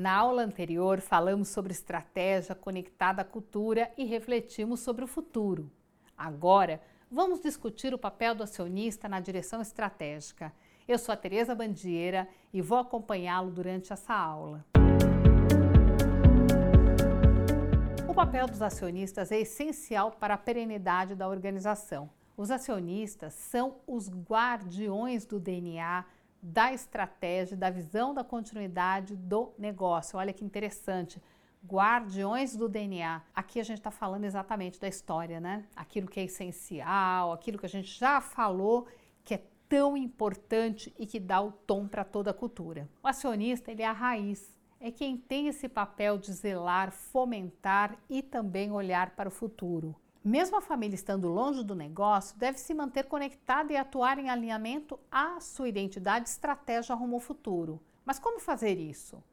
Na 0.00 0.14
aula 0.14 0.42
anterior, 0.44 1.00
falamos 1.00 1.48
sobre 1.48 1.72
estratégia 1.72 2.54
conectada 2.54 3.22
à 3.22 3.24
cultura 3.24 3.90
e 3.98 4.04
refletimos 4.04 4.78
sobre 4.78 5.02
o 5.02 5.08
futuro. 5.08 5.72
Agora, 6.16 6.80
vamos 7.10 7.40
discutir 7.40 7.92
o 7.92 7.98
papel 7.98 8.32
do 8.32 8.44
acionista 8.44 9.08
na 9.08 9.18
direção 9.18 9.60
estratégica. 9.60 10.52
Eu 10.86 11.00
sou 11.00 11.12
a 11.12 11.16
Tereza 11.16 11.52
Bandieira 11.52 12.28
e 12.52 12.62
vou 12.62 12.78
acompanhá-lo 12.78 13.50
durante 13.50 13.92
essa 13.92 14.14
aula. 14.14 14.64
O 18.08 18.14
papel 18.14 18.46
dos 18.46 18.62
acionistas 18.62 19.32
é 19.32 19.40
essencial 19.40 20.12
para 20.12 20.34
a 20.34 20.38
perenidade 20.38 21.16
da 21.16 21.26
organização. 21.28 22.08
Os 22.36 22.52
acionistas 22.52 23.34
são 23.34 23.78
os 23.84 24.08
guardiões 24.08 25.26
do 25.26 25.40
DNA 25.40 26.04
da 26.42 26.72
estratégia, 26.72 27.56
da 27.56 27.70
visão 27.70 28.14
da 28.14 28.22
continuidade 28.22 29.16
do 29.16 29.52
negócio. 29.58 30.18
Olha 30.18 30.32
que 30.32 30.44
interessante. 30.44 31.20
Guardiões 31.66 32.54
do 32.54 32.68
DNA. 32.68 33.22
Aqui 33.34 33.58
a 33.60 33.64
gente 33.64 33.78
está 33.78 33.90
falando 33.90 34.24
exatamente 34.24 34.80
da 34.80 34.86
história, 34.86 35.40
né? 35.40 35.66
Aquilo 35.74 36.08
que 36.08 36.20
é 36.20 36.24
essencial, 36.24 37.32
aquilo 37.32 37.58
que 37.58 37.66
a 37.66 37.68
gente 37.68 37.98
já 37.98 38.20
falou 38.20 38.86
que 39.24 39.34
é 39.34 39.42
tão 39.68 39.96
importante 39.96 40.94
e 40.98 41.06
que 41.06 41.20
dá 41.20 41.40
o 41.40 41.52
tom 41.52 41.86
para 41.86 42.04
toda 42.04 42.30
a 42.30 42.34
cultura. 42.34 42.88
O 43.02 43.08
acionista, 43.08 43.70
ele 43.70 43.82
é 43.82 43.86
a 43.86 43.92
raiz, 43.92 44.56
é 44.80 44.90
quem 44.90 45.16
tem 45.16 45.48
esse 45.48 45.68
papel 45.68 46.16
de 46.16 46.32
zelar, 46.32 46.92
fomentar 46.92 47.98
e 48.08 48.22
também 48.22 48.70
olhar 48.70 49.10
para 49.10 49.28
o 49.28 49.32
futuro. 49.32 49.94
Mesmo 50.28 50.58
a 50.58 50.60
família 50.60 50.94
estando 50.94 51.26
longe 51.26 51.64
do 51.64 51.74
negócio, 51.74 52.36
deve 52.36 52.58
se 52.58 52.74
manter 52.74 53.06
conectada 53.06 53.72
e 53.72 53.78
atuar 53.78 54.18
em 54.18 54.28
alinhamento 54.28 55.00
à 55.10 55.40
sua 55.40 55.70
identidade 55.70 56.28
e 56.28 56.30
estratégia 56.30 56.94
rumo 56.94 57.14
ao 57.14 57.20
futuro. 57.20 57.80
Mas 58.04 58.18
como 58.18 58.38
fazer 58.38 58.78
isso? 58.78 59.24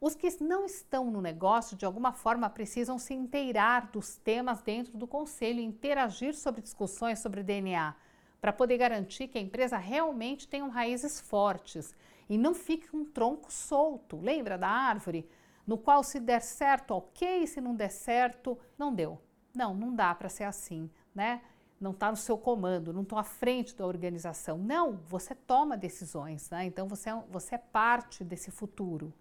Os 0.00 0.14
que 0.14 0.42
não 0.42 0.64
estão 0.64 1.10
no 1.10 1.20
negócio, 1.20 1.76
de 1.76 1.84
alguma 1.84 2.14
forma, 2.14 2.48
precisam 2.48 2.98
se 2.98 3.12
inteirar 3.12 3.90
dos 3.90 4.16
temas 4.16 4.62
dentro 4.62 4.96
do 4.96 5.06
conselho 5.06 5.60
e 5.60 5.64
interagir 5.64 6.34
sobre 6.34 6.62
discussões 6.62 7.18
sobre 7.18 7.42
DNA, 7.42 7.94
para 8.40 8.50
poder 8.50 8.78
garantir 8.78 9.28
que 9.28 9.36
a 9.36 9.42
empresa 9.42 9.76
realmente 9.76 10.48
tenha 10.48 10.66
raízes 10.66 11.20
fortes 11.20 11.94
e 12.26 12.38
não 12.38 12.54
fique 12.54 12.96
um 12.96 13.04
tronco 13.04 13.52
solto. 13.52 14.18
Lembra 14.18 14.56
da 14.56 14.68
árvore? 14.68 15.28
No 15.66 15.76
qual, 15.76 16.02
se 16.02 16.18
der 16.18 16.40
certo, 16.40 16.92
ok, 16.92 17.46
se 17.46 17.60
não 17.60 17.74
der 17.74 17.90
certo, 17.90 18.58
não 18.78 18.94
deu. 18.94 19.20
Não, 19.58 19.74
não 19.74 19.92
dá 19.92 20.14
para 20.14 20.28
ser 20.28 20.44
assim, 20.44 20.88
né? 21.12 21.42
Não 21.80 21.90
está 21.90 22.12
no 22.12 22.16
seu 22.16 22.38
comando, 22.38 22.92
não 22.92 23.02
estou 23.02 23.18
à 23.18 23.24
frente 23.24 23.74
da 23.74 23.84
organização. 23.84 24.56
Não, 24.56 24.92
você 25.08 25.34
toma 25.34 25.76
decisões, 25.76 26.48
né? 26.48 26.64
Então 26.64 26.86
você 26.86 27.10
é, 27.10 27.22
você 27.28 27.56
é 27.56 27.58
parte 27.58 28.22
desse 28.22 28.52
futuro. 28.52 29.12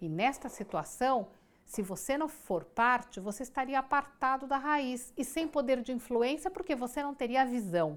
E 0.00 0.08
nesta 0.08 0.48
situação, 0.48 1.28
se 1.64 1.80
você 1.80 2.18
não 2.18 2.26
for 2.28 2.64
parte, 2.64 3.20
você 3.20 3.44
estaria 3.44 3.78
apartado 3.78 4.48
da 4.48 4.56
raiz 4.56 5.12
e 5.16 5.24
sem 5.24 5.46
poder 5.46 5.80
de 5.80 5.92
influência 5.92 6.50
porque 6.50 6.74
você 6.74 7.00
não 7.00 7.14
teria 7.14 7.42
a 7.42 7.44
visão. 7.44 7.96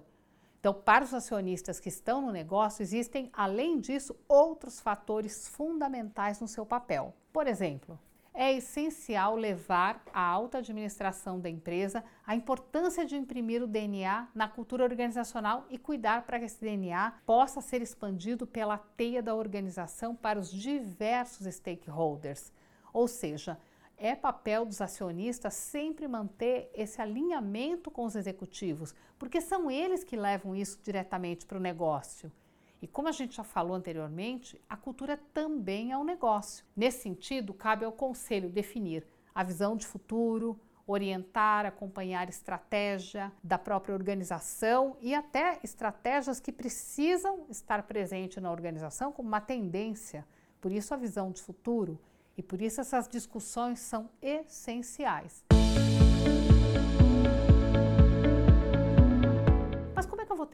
Então, 0.59 0.75
para 0.75 1.03
os 1.03 1.15
acionistas 1.15 1.79
que 1.79 1.89
estão 1.89 2.21
no 2.21 2.31
negócio, 2.31 2.83
existem, 2.83 3.31
além 3.33 3.79
disso, 3.79 4.15
outros 4.27 4.79
fatores 4.79 5.47
fundamentais 5.47 6.39
no 6.39 6.47
seu 6.47 6.63
papel. 6.63 7.15
Por 7.33 7.47
exemplo, 7.47 7.99
é 8.39 8.53
essencial 8.53 9.35
levar 9.35 9.99
à 10.13 10.21
alta 10.21 10.59
administração 10.59 11.39
da 11.39 11.49
empresa 11.49 12.03
a 12.23 12.35
importância 12.35 13.03
de 13.03 13.15
imprimir 13.15 13.63
o 13.63 13.67
DNA 13.67 14.27
na 14.35 14.47
cultura 14.47 14.83
organizacional 14.83 15.65
e 15.71 15.77
cuidar 15.79 16.23
para 16.23 16.37
que 16.37 16.45
esse 16.45 16.61
DNA 16.61 17.15
possa 17.25 17.61
ser 17.61 17.81
expandido 17.81 18.45
pela 18.45 18.77
teia 18.77 19.23
da 19.23 19.33
organização 19.33 20.15
para 20.15 20.37
os 20.37 20.51
diversos 20.51 21.51
stakeholders. 21.51 22.53
Ou 22.93 23.07
seja, 23.07 23.57
é 23.97 24.15
papel 24.15 24.67
dos 24.67 24.81
acionistas 24.81 25.55
sempre 25.55 26.07
manter 26.07 26.69
esse 26.75 27.01
alinhamento 27.01 27.89
com 27.89 28.05
os 28.05 28.15
executivos, 28.15 28.93
porque 29.17 29.41
são 29.41 29.71
eles 29.71 30.03
que 30.03 30.15
levam 30.15 30.55
isso 30.55 30.79
diretamente 30.83 31.43
para 31.43 31.57
o 31.57 31.61
negócio. 31.61 32.31
E 32.81 32.87
como 32.87 33.07
a 33.07 33.11
gente 33.11 33.35
já 33.35 33.43
falou 33.43 33.75
anteriormente, 33.75 34.61
a 34.69 34.77
cultura 34.77 35.17
também 35.33 35.91
é 35.91 35.97
um 35.97 36.03
negócio. 36.03 36.65
Nesse 36.75 37.01
sentido, 37.01 37.53
cabe 37.53 37.85
ao 37.85 37.91
conselho 37.91 38.49
definir 38.49 39.05
a 39.33 39.43
visão 39.43 39.75
de 39.75 39.85
futuro, 39.85 40.59
orientar, 40.85 41.65
acompanhar 41.65 42.29
estratégia 42.29 43.31
da 43.43 43.57
própria 43.57 43.93
organização 43.93 44.95
e 45.01 45.13
até 45.13 45.59
estratégias 45.63 46.39
que 46.39 46.51
precisam 46.51 47.45
estar 47.49 47.83
presentes 47.83 48.41
na 48.41 48.51
organização 48.51 49.11
como 49.11 49.27
uma 49.27 49.41
tendência. 49.41 50.25
Por 50.61 50.71
isso 50.71 50.93
a 50.93 50.97
visão 50.97 51.31
de 51.31 51.41
futuro 51.41 51.99
e 52.37 52.43
por 52.43 52.61
isso 52.61 52.79
essas 52.79 53.07
discussões 53.07 53.79
são 53.79 54.09
essenciais. 54.21 55.43
vou 56.99 57.06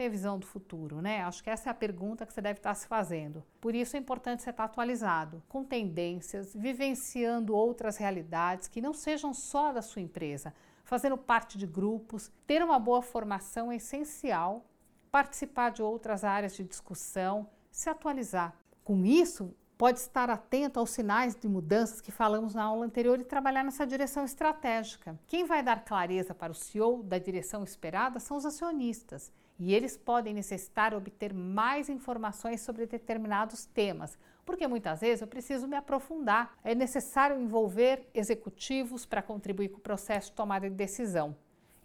ter 0.03 0.09
visão 0.09 0.37
do 0.37 0.45
futuro, 0.45 1.01
né? 1.01 1.23
Acho 1.23 1.41
que 1.41 1.49
essa 1.49 1.69
é 1.69 1.71
a 1.71 1.73
pergunta 1.73 2.25
que 2.25 2.33
você 2.33 2.41
deve 2.41 2.59
estar 2.59 2.73
se 2.73 2.87
fazendo. 2.87 3.41
Por 3.61 3.73
isso 3.73 3.95
é 3.95 3.99
importante 3.99 4.43
você 4.43 4.49
estar 4.49 4.65
atualizado, 4.65 5.41
com 5.47 5.63
tendências, 5.63 6.53
vivenciando 6.53 7.55
outras 7.55 7.95
realidades 7.95 8.67
que 8.67 8.81
não 8.81 8.93
sejam 8.93 9.33
só 9.33 9.71
da 9.71 9.81
sua 9.81 10.01
empresa, 10.01 10.53
fazendo 10.83 11.17
parte 11.17 11.57
de 11.57 11.65
grupos, 11.65 12.29
ter 12.45 12.61
uma 12.61 12.77
boa 12.77 13.01
formação 13.01 13.71
é 13.71 13.77
essencial, 13.77 14.65
participar 15.09 15.71
de 15.71 15.81
outras 15.81 16.25
áreas 16.25 16.53
de 16.53 16.63
discussão, 16.65 17.47
se 17.71 17.89
atualizar. 17.89 18.53
Com 18.83 19.05
isso, 19.05 19.55
pode 19.77 19.99
estar 19.99 20.29
atento 20.29 20.81
aos 20.81 20.89
sinais 20.89 21.33
de 21.33 21.47
mudanças 21.47 22.01
que 22.01 22.11
falamos 22.11 22.53
na 22.53 22.63
aula 22.63 22.85
anterior 22.85 23.21
e 23.21 23.23
trabalhar 23.23 23.63
nessa 23.63 23.87
direção 23.87 24.25
estratégica. 24.25 25.17
Quem 25.27 25.45
vai 25.45 25.63
dar 25.63 25.85
clareza 25.85 26.35
para 26.35 26.51
o 26.51 26.55
CEO 26.55 27.03
da 27.03 27.17
direção 27.17 27.63
esperada 27.63 28.19
são 28.19 28.35
os 28.35 28.45
acionistas 28.45 29.31
e 29.59 29.73
eles 29.73 29.95
podem 29.97 30.33
necessitar 30.33 30.93
obter 30.93 31.33
mais 31.33 31.89
informações 31.89 32.61
sobre 32.61 32.85
determinados 32.85 33.65
temas, 33.65 34.17
porque 34.45 34.67
muitas 34.67 35.01
vezes 35.01 35.21
eu 35.21 35.27
preciso 35.27 35.67
me 35.67 35.75
aprofundar. 35.75 36.57
É 36.63 36.75
necessário 36.75 37.39
envolver 37.39 38.09
executivos 38.13 39.05
para 39.05 39.21
contribuir 39.21 39.69
com 39.69 39.77
o 39.77 39.81
processo 39.81 40.29
de 40.29 40.35
tomada 40.35 40.69
de 40.69 40.75
decisão. 40.75 41.35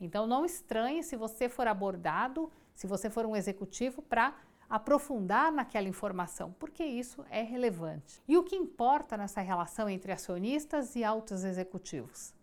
Então 0.01 0.27
não 0.27 0.45
estranhe 0.45 1.03
se 1.03 1.17
você 1.17 1.49
for 1.49 1.67
abordado, 1.67 2.51
se 2.75 2.87
você 2.87 3.11
for 3.11 3.27
um 3.27 3.37
executivo 3.37 4.03
para 4.03 4.35
aprofundar 4.69 5.51
naquela 5.51 5.89
informação, 5.89 6.55
porque 6.59 6.85
isso 6.85 7.25
é 7.31 7.43
relevante. 7.43 8.21
E 8.29 8.37
o 8.37 8.43
que 8.43 8.55
importa 8.55 9.17
nessa 9.17 9.41
relação 9.41 9.89
entre 9.89 10.13
acionistas 10.13 10.95
e 10.95 11.03
altos 11.03 11.43
executivos? 11.43 12.35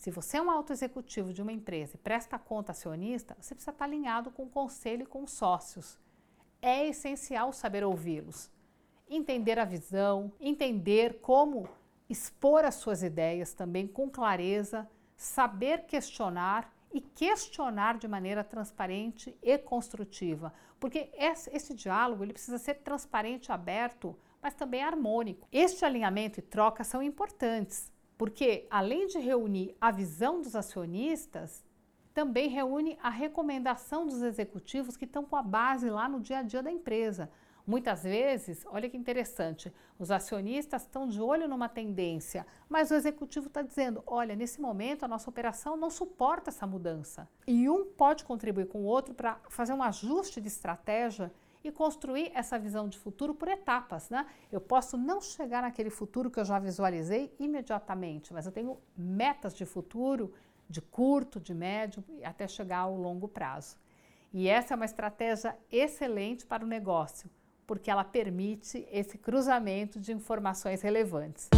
Se 0.00 0.10
você 0.10 0.38
é 0.38 0.42
um 0.42 0.50
alto 0.50 0.72
executivo 0.72 1.30
de 1.30 1.42
uma 1.42 1.52
empresa 1.52 1.96
e 1.96 1.98
presta 1.98 2.38
conta 2.38 2.72
acionista, 2.72 3.36
você 3.38 3.54
precisa 3.54 3.70
estar 3.70 3.84
alinhado 3.84 4.30
com 4.30 4.44
o 4.44 4.48
conselho 4.48 5.02
e 5.02 5.06
com 5.06 5.22
os 5.22 5.30
sócios. 5.30 5.98
É 6.62 6.86
essencial 6.86 7.52
saber 7.52 7.84
ouvi-los, 7.84 8.50
entender 9.06 9.58
a 9.58 9.64
visão, 9.66 10.32
entender 10.40 11.20
como 11.20 11.68
expor 12.08 12.64
as 12.64 12.76
suas 12.76 13.02
ideias 13.02 13.52
também 13.52 13.86
com 13.86 14.08
clareza, 14.08 14.88
saber 15.18 15.84
questionar 15.84 16.74
e 16.90 17.02
questionar 17.02 17.98
de 17.98 18.08
maneira 18.08 18.42
transparente 18.42 19.36
e 19.42 19.58
construtiva, 19.58 20.50
porque 20.80 21.10
esse, 21.12 21.54
esse 21.54 21.74
diálogo 21.74 22.24
ele 22.24 22.32
precisa 22.32 22.56
ser 22.56 22.76
transparente, 22.76 23.52
aberto, 23.52 24.18
mas 24.40 24.54
também 24.54 24.82
harmônico. 24.82 25.46
Este 25.52 25.84
alinhamento 25.84 26.40
e 26.40 26.42
troca 26.42 26.84
são 26.84 27.02
importantes 27.02 27.92
porque 28.20 28.66
além 28.68 29.06
de 29.06 29.18
reunir 29.18 29.74
a 29.80 29.90
visão 29.90 30.42
dos 30.42 30.54
acionistas, 30.54 31.64
também 32.12 32.50
reúne 32.50 32.98
a 33.02 33.08
recomendação 33.08 34.06
dos 34.06 34.20
executivos 34.20 34.94
que 34.94 35.06
estão 35.06 35.24
com 35.24 35.36
a 35.36 35.42
base 35.42 35.88
lá 35.88 36.06
no 36.06 36.20
dia 36.20 36.40
a 36.40 36.42
dia 36.42 36.62
da 36.62 36.70
empresa. 36.70 37.30
Muitas 37.66 38.02
vezes, 38.02 38.66
olha 38.66 38.90
que 38.90 38.96
interessante, 38.98 39.72
os 39.98 40.10
acionistas 40.10 40.82
estão 40.82 41.08
de 41.08 41.18
olho 41.18 41.48
numa 41.48 41.66
tendência, 41.66 42.46
mas 42.68 42.90
o 42.90 42.94
executivo 42.94 43.46
está 43.46 43.62
dizendo: 43.62 44.02
olha, 44.06 44.36
nesse 44.36 44.60
momento 44.60 45.02
a 45.02 45.08
nossa 45.08 45.30
operação 45.30 45.74
não 45.74 45.88
suporta 45.88 46.50
essa 46.50 46.66
mudança. 46.66 47.26
E 47.46 47.70
um 47.70 47.86
pode 47.86 48.24
contribuir 48.24 48.68
com 48.68 48.80
o 48.80 48.84
outro 48.84 49.14
para 49.14 49.40
fazer 49.48 49.72
um 49.72 49.82
ajuste 49.82 50.42
de 50.42 50.48
estratégia 50.48 51.32
e 51.62 51.70
construir 51.70 52.30
essa 52.34 52.58
visão 52.58 52.88
de 52.88 52.98
futuro 52.98 53.34
por 53.34 53.48
etapas, 53.48 54.08
né? 54.10 54.26
Eu 54.50 54.60
posso 54.60 54.96
não 54.96 55.20
chegar 55.20 55.62
naquele 55.62 55.90
futuro 55.90 56.30
que 56.30 56.40
eu 56.40 56.44
já 56.44 56.58
visualizei 56.58 57.34
imediatamente, 57.38 58.32
mas 58.32 58.46
eu 58.46 58.52
tenho 58.52 58.78
metas 58.96 59.54
de 59.54 59.64
futuro 59.64 60.32
de 60.70 60.80
curto, 60.80 61.40
de 61.40 61.52
médio 61.52 62.02
e 62.08 62.24
até 62.24 62.46
chegar 62.46 62.78
ao 62.78 62.96
longo 62.96 63.26
prazo. 63.26 63.76
E 64.32 64.48
essa 64.48 64.72
é 64.72 64.76
uma 64.76 64.84
estratégia 64.84 65.56
excelente 65.70 66.46
para 66.46 66.64
o 66.64 66.68
negócio, 66.68 67.28
porque 67.66 67.90
ela 67.90 68.04
permite 68.04 68.86
esse 68.92 69.18
cruzamento 69.18 69.98
de 69.98 70.12
informações 70.12 70.80
relevantes. 70.80 71.48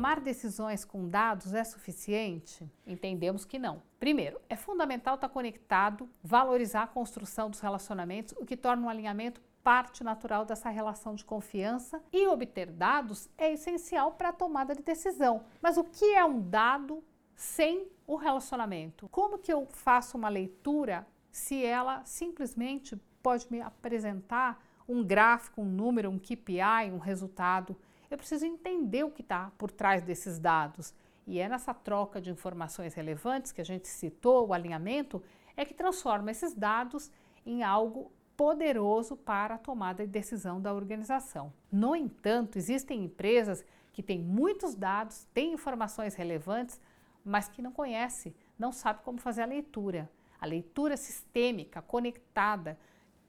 Tomar 0.00 0.18
decisões 0.18 0.82
com 0.82 1.06
dados 1.06 1.52
é 1.52 1.62
suficiente? 1.62 2.66
Entendemos 2.86 3.44
que 3.44 3.58
não. 3.58 3.82
Primeiro, 3.98 4.40
é 4.48 4.56
fundamental 4.56 5.16
estar 5.16 5.28
conectado, 5.28 6.08
valorizar 6.24 6.84
a 6.84 6.86
construção 6.86 7.50
dos 7.50 7.60
relacionamentos, 7.60 8.32
o 8.38 8.46
que 8.46 8.56
torna 8.56 8.86
um 8.86 8.88
alinhamento 8.88 9.42
parte 9.62 10.02
natural 10.02 10.46
dessa 10.46 10.70
relação 10.70 11.14
de 11.14 11.22
confiança 11.22 12.02
e 12.10 12.26
obter 12.28 12.70
dados 12.70 13.28
é 13.36 13.52
essencial 13.52 14.12
para 14.12 14.30
a 14.30 14.32
tomada 14.32 14.74
de 14.74 14.82
decisão. 14.82 15.44
Mas 15.60 15.76
o 15.76 15.84
que 15.84 16.14
é 16.14 16.24
um 16.24 16.40
dado 16.40 17.04
sem 17.36 17.86
o 18.06 18.16
relacionamento? 18.16 19.06
Como 19.10 19.36
que 19.36 19.52
eu 19.52 19.66
faço 19.66 20.16
uma 20.16 20.30
leitura 20.30 21.06
se 21.30 21.62
ela 21.62 22.02
simplesmente 22.06 22.96
pode 23.22 23.46
me 23.50 23.60
apresentar 23.60 24.64
um 24.88 25.04
gráfico, 25.04 25.60
um 25.60 25.66
número, 25.66 26.08
um 26.08 26.18
KPI, 26.18 26.90
um 26.90 26.98
resultado? 26.98 27.76
Eu 28.10 28.18
preciso 28.18 28.44
entender 28.44 29.04
o 29.04 29.10
que 29.10 29.22
está 29.22 29.52
por 29.56 29.70
trás 29.70 30.02
desses 30.02 30.36
dados. 30.36 30.92
E 31.26 31.38
é 31.38 31.48
nessa 31.48 31.72
troca 31.72 32.20
de 32.20 32.28
informações 32.28 32.92
relevantes 32.92 33.52
que 33.52 33.60
a 33.60 33.64
gente 33.64 33.86
citou, 33.86 34.48
o 34.48 34.52
alinhamento, 34.52 35.22
é 35.56 35.64
que 35.64 35.72
transforma 35.72 36.32
esses 36.32 36.52
dados 36.52 37.08
em 37.46 37.62
algo 37.62 38.10
poderoso 38.36 39.16
para 39.16 39.54
a 39.54 39.58
tomada 39.58 40.04
de 40.04 40.10
decisão 40.10 40.60
da 40.60 40.74
organização. 40.74 41.52
No 41.70 41.94
entanto, 41.94 42.58
existem 42.58 43.04
empresas 43.04 43.64
que 43.92 44.02
têm 44.02 44.18
muitos 44.18 44.74
dados, 44.74 45.28
têm 45.32 45.52
informações 45.52 46.16
relevantes, 46.16 46.80
mas 47.24 47.48
que 47.48 47.62
não 47.62 47.70
conhece, 47.70 48.34
não 48.58 48.72
sabe 48.72 49.02
como 49.04 49.20
fazer 49.20 49.42
a 49.42 49.46
leitura. 49.46 50.10
A 50.40 50.46
leitura 50.46 50.96
sistêmica, 50.96 51.80
conectada, 51.80 52.76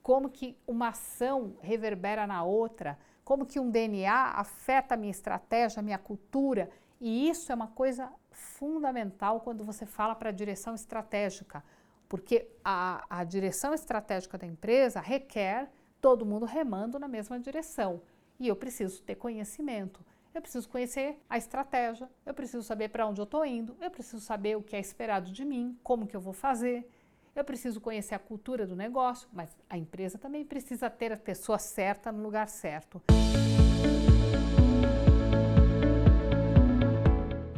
como 0.01 0.29
que 0.29 0.57
uma 0.65 0.87
ação 0.87 1.55
reverbera 1.61 2.25
na 2.25 2.43
outra, 2.43 2.97
como 3.23 3.45
que 3.45 3.59
um 3.59 3.69
DNA 3.69 4.33
afeta 4.35 4.95
a 4.95 4.97
minha 4.97 5.11
estratégia, 5.11 5.79
a 5.79 5.83
minha 5.83 5.97
cultura. 5.97 6.69
E 6.99 7.29
isso 7.29 7.51
é 7.51 7.55
uma 7.55 7.67
coisa 7.67 8.11
fundamental 8.31 9.41
quando 9.41 9.63
você 9.63 9.85
fala 9.85 10.15
para 10.15 10.29
a 10.29 10.33
direção 10.33 10.75
estratégica 10.75 11.63
porque 12.11 12.45
a, 12.61 13.05
a 13.09 13.23
direção 13.23 13.73
estratégica 13.73 14.37
da 14.37 14.45
empresa 14.45 14.99
requer 14.99 15.71
todo 16.01 16.25
mundo 16.25 16.45
remando 16.45 16.99
na 16.99 17.07
mesma 17.07 17.39
direção. 17.39 18.01
E 18.37 18.49
eu 18.49 18.55
preciso 18.57 19.01
ter 19.01 19.15
conhecimento. 19.15 20.05
Eu 20.33 20.41
preciso 20.41 20.67
conhecer 20.67 21.21
a 21.29 21.37
estratégia, 21.37 22.09
eu 22.25 22.33
preciso 22.33 22.63
saber 22.63 22.89
para 22.89 23.07
onde 23.07 23.21
eu 23.21 23.23
estou 23.23 23.45
indo, 23.45 23.77
eu 23.79 23.89
preciso 23.89 24.19
saber 24.19 24.57
o 24.57 24.61
que 24.61 24.75
é 24.75 24.79
esperado 24.81 25.31
de 25.31 25.45
mim, 25.45 25.79
como 25.81 26.05
que 26.05 26.13
eu 26.13 26.19
vou 26.19 26.33
fazer. 26.33 26.85
Eu 27.33 27.45
preciso 27.45 27.79
conhecer 27.79 28.13
a 28.13 28.19
cultura 28.19 28.67
do 28.67 28.75
negócio, 28.75 29.29
mas 29.31 29.55
a 29.69 29.77
empresa 29.77 30.17
também 30.17 30.43
precisa 30.43 30.89
ter 30.89 31.13
a 31.13 31.17
pessoa 31.17 31.57
certa 31.57 32.11
no 32.11 32.21
lugar 32.21 32.49
certo. 32.49 33.01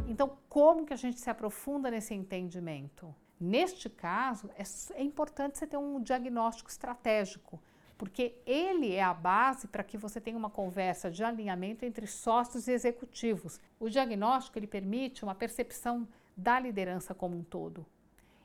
Então, 0.06 0.38
como 0.48 0.86
que 0.86 0.92
a 0.92 0.96
gente 0.96 1.18
se 1.18 1.28
aprofunda 1.28 1.90
nesse 1.90 2.14
entendimento? 2.14 3.12
Neste 3.40 3.90
caso, 3.90 4.48
é, 4.56 4.62
é 4.94 5.02
importante 5.02 5.58
você 5.58 5.66
ter 5.66 5.76
um 5.76 6.00
diagnóstico 6.00 6.70
estratégico, 6.70 7.60
porque 7.98 8.36
ele 8.46 8.92
é 8.92 9.02
a 9.02 9.12
base 9.12 9.66
para 9.66 9.82
que 9.82 9.98
você 9.98 10.20
tenha 10.20 10.38
uma 10.38 10.50
conversa 10.50 11.10
de 11.10 11.24
alinhamento 11.24 11.84
entre 11.84 12.06
sócios 12.06 12.68
e 12.68 12.70
executivos. 12.70 13.60
O 13.80 13.90
diagnóstico 13.90 14.56
ele 14.56 14.68
permite 14.68 15.24
uma 15.24 15.34
percepção 15.34 16.06
da 16.36 16.60
liderança 16.60 17.12
como 17.12 17.36
um 17.36 17.42
todo. 17.42 17.84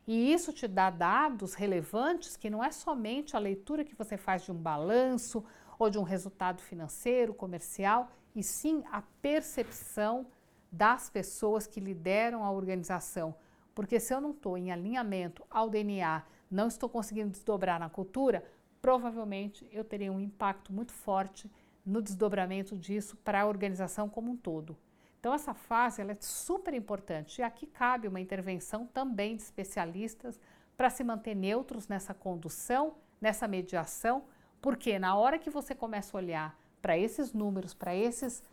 E 0.08 0.34
isso 0.34 0.52
te 0.52 0.68
dá 0.68 0.90
dados 0.90 1.54
relevantes 1.54 2.36
que 2.36 2.50
não 2.50 2.64
é 2.64 2.72
somente 2.72 3.36
a 3.36 3.40
leitura 3.40 3.84
que 3.86 3.96
você 3.96 4.18
faz 4.18 4.44
de 4.44 4.52
um 4.52 4.56
balanço 4.56 5.44
ou 5.78 5.90
de 5.90 6.00
um 6.00 6.04
resultado 6.04 6.62
financeiro, 6.62 7.34
comercial, 7.34 8.10
e 8.36 8.44
sim 8.44 8.84
a 8.92 9.02
percepção 9.22 10.28
das 10.72 11.10
pessoas 11.10 11.66
que 11.68 11.80
lideram 11.80 12.44
a 12.44 12.52
organização 12.52 13.36
porque 13.80 13.98
se 13.98 14.14
eu 14.14 14.20
não 14.20 14.32
estou 14.32 14.58
em 14.58 14.74
alinhamento 14.74 15.42
ao 15.50 15.70
DNA, 15.70 16.22
não 16.52 16.68
estou 16.68 16.90
conseguindo 16.90 17.30
desdobrar 17.30 17.80
na 17.80 17.90
cultura, 17.90 18.44
provavelmente 18.82 19.66
eu 19.72 19.86
teria 19.86 20.12
um 20.12 20.20
impacto 20.20 20.74
muito 20.74 20.92
forte 20.92 21.50
no 21.86 22.02
desdobramento 22.02 22.76
disso 22.76 23.16
para 23.24 23.40
a 23.40 23.46
organização 23.46 24.10
como 24.10 24.32
um 24.32 24.36
todo. 24.36 24.76
Então 25.20 25.34
essa 25.34 25.54
fase 25.54 26.02
ela 26.02 26.14
é 26.14 26.18
super 26.20 26.74
importante. 26.74 27.42
E 27.42 27.44
aqui 27.44 27.68
cabe 27.68 28.08
uma 28.08 28.20
intervenção 28.20 28.88
também 28.88 29.36
de 29.36 29.42
especialistas 29.42 30.40
para 30.78 30.90
se 30.90 31.04
manter 31.04 31.36
neutros 31.36 31.88
nessa 31.88 32.14
condução, 32.14 32.96
nessa 33.20 33.48
mediação, 33.48 34.24
porque 34.62 34.98
na 34.98 35.16
hora 35.16 35.38
que 35.38 35.50
você 35.50 35.76
começa 35.76 36.16
a 36.16 36.20
olhar 36.20 36.60
para 36.82 36.98
esses 36.98 37.34
números, 37.34 37.74
para 37.74 37.94
esses 37.94 38.44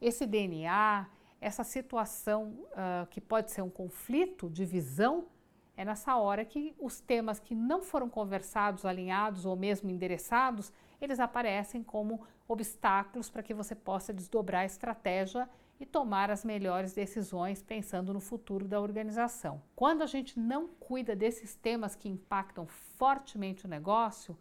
esse 0.00 0.26
DNA, 0.26 1.06
essa 1.40 1.64
situação 1.64 2.48
uh, 2.72 3.06
que 3.10 3.20
pode 3.20 3.50
ser 3.50 3.62
um 3.62 3.70
conflito 3.70 4.50
de 4.50 4.64
visão, 4.64 5.26
é 5.76 5.84
nessa 5.84 6.16
hora 6.16 6.44
que 6.44 6.74
os 6.78 7.00
temas 7.00 7.38
que 7.38 7.54
não 7.54 7.82
foram 7.82 8.08
conversados, 8.08 8.84
alinhados 8.84 9.44
ou 9.44 9.56
mesmo 9.56 9.90
endereçados, 9.90 10.72
eles 11.00 11.18
aparecem 11.20 11.82
como 11.82 12.22
obstáculos 12.46 13.28
para 13.28 13.42
que 13.42 13.52
você 13.52 13.74
possa 13.74 14.12
desdobrar 14.12 14.62
a 14.62 14.66
estratégia 14.66 15.48
e 15.78 15.86
tomar 15.86 16.30
as 16.30 16.44
melhores 16.44 16.92
decisões 16.92 17.62
pensando 17.62 18.12
no 18.12 18.20
futuro 18.20 18.66
da 18.66 18.80
organização. 18.80 19.62
Quando 19.74 20.02
a 20.02 20.06
gente 20.06 20.38
não 20.38 20.68
cuida 20.68 21.16
desses 21.16 21.54
temas 21.54 21.94
que 21.94 22.08
impactam 22.08 22.66
fortemente 22.66 23.66
o 23.66 23.68
negócio, 23.68 24.36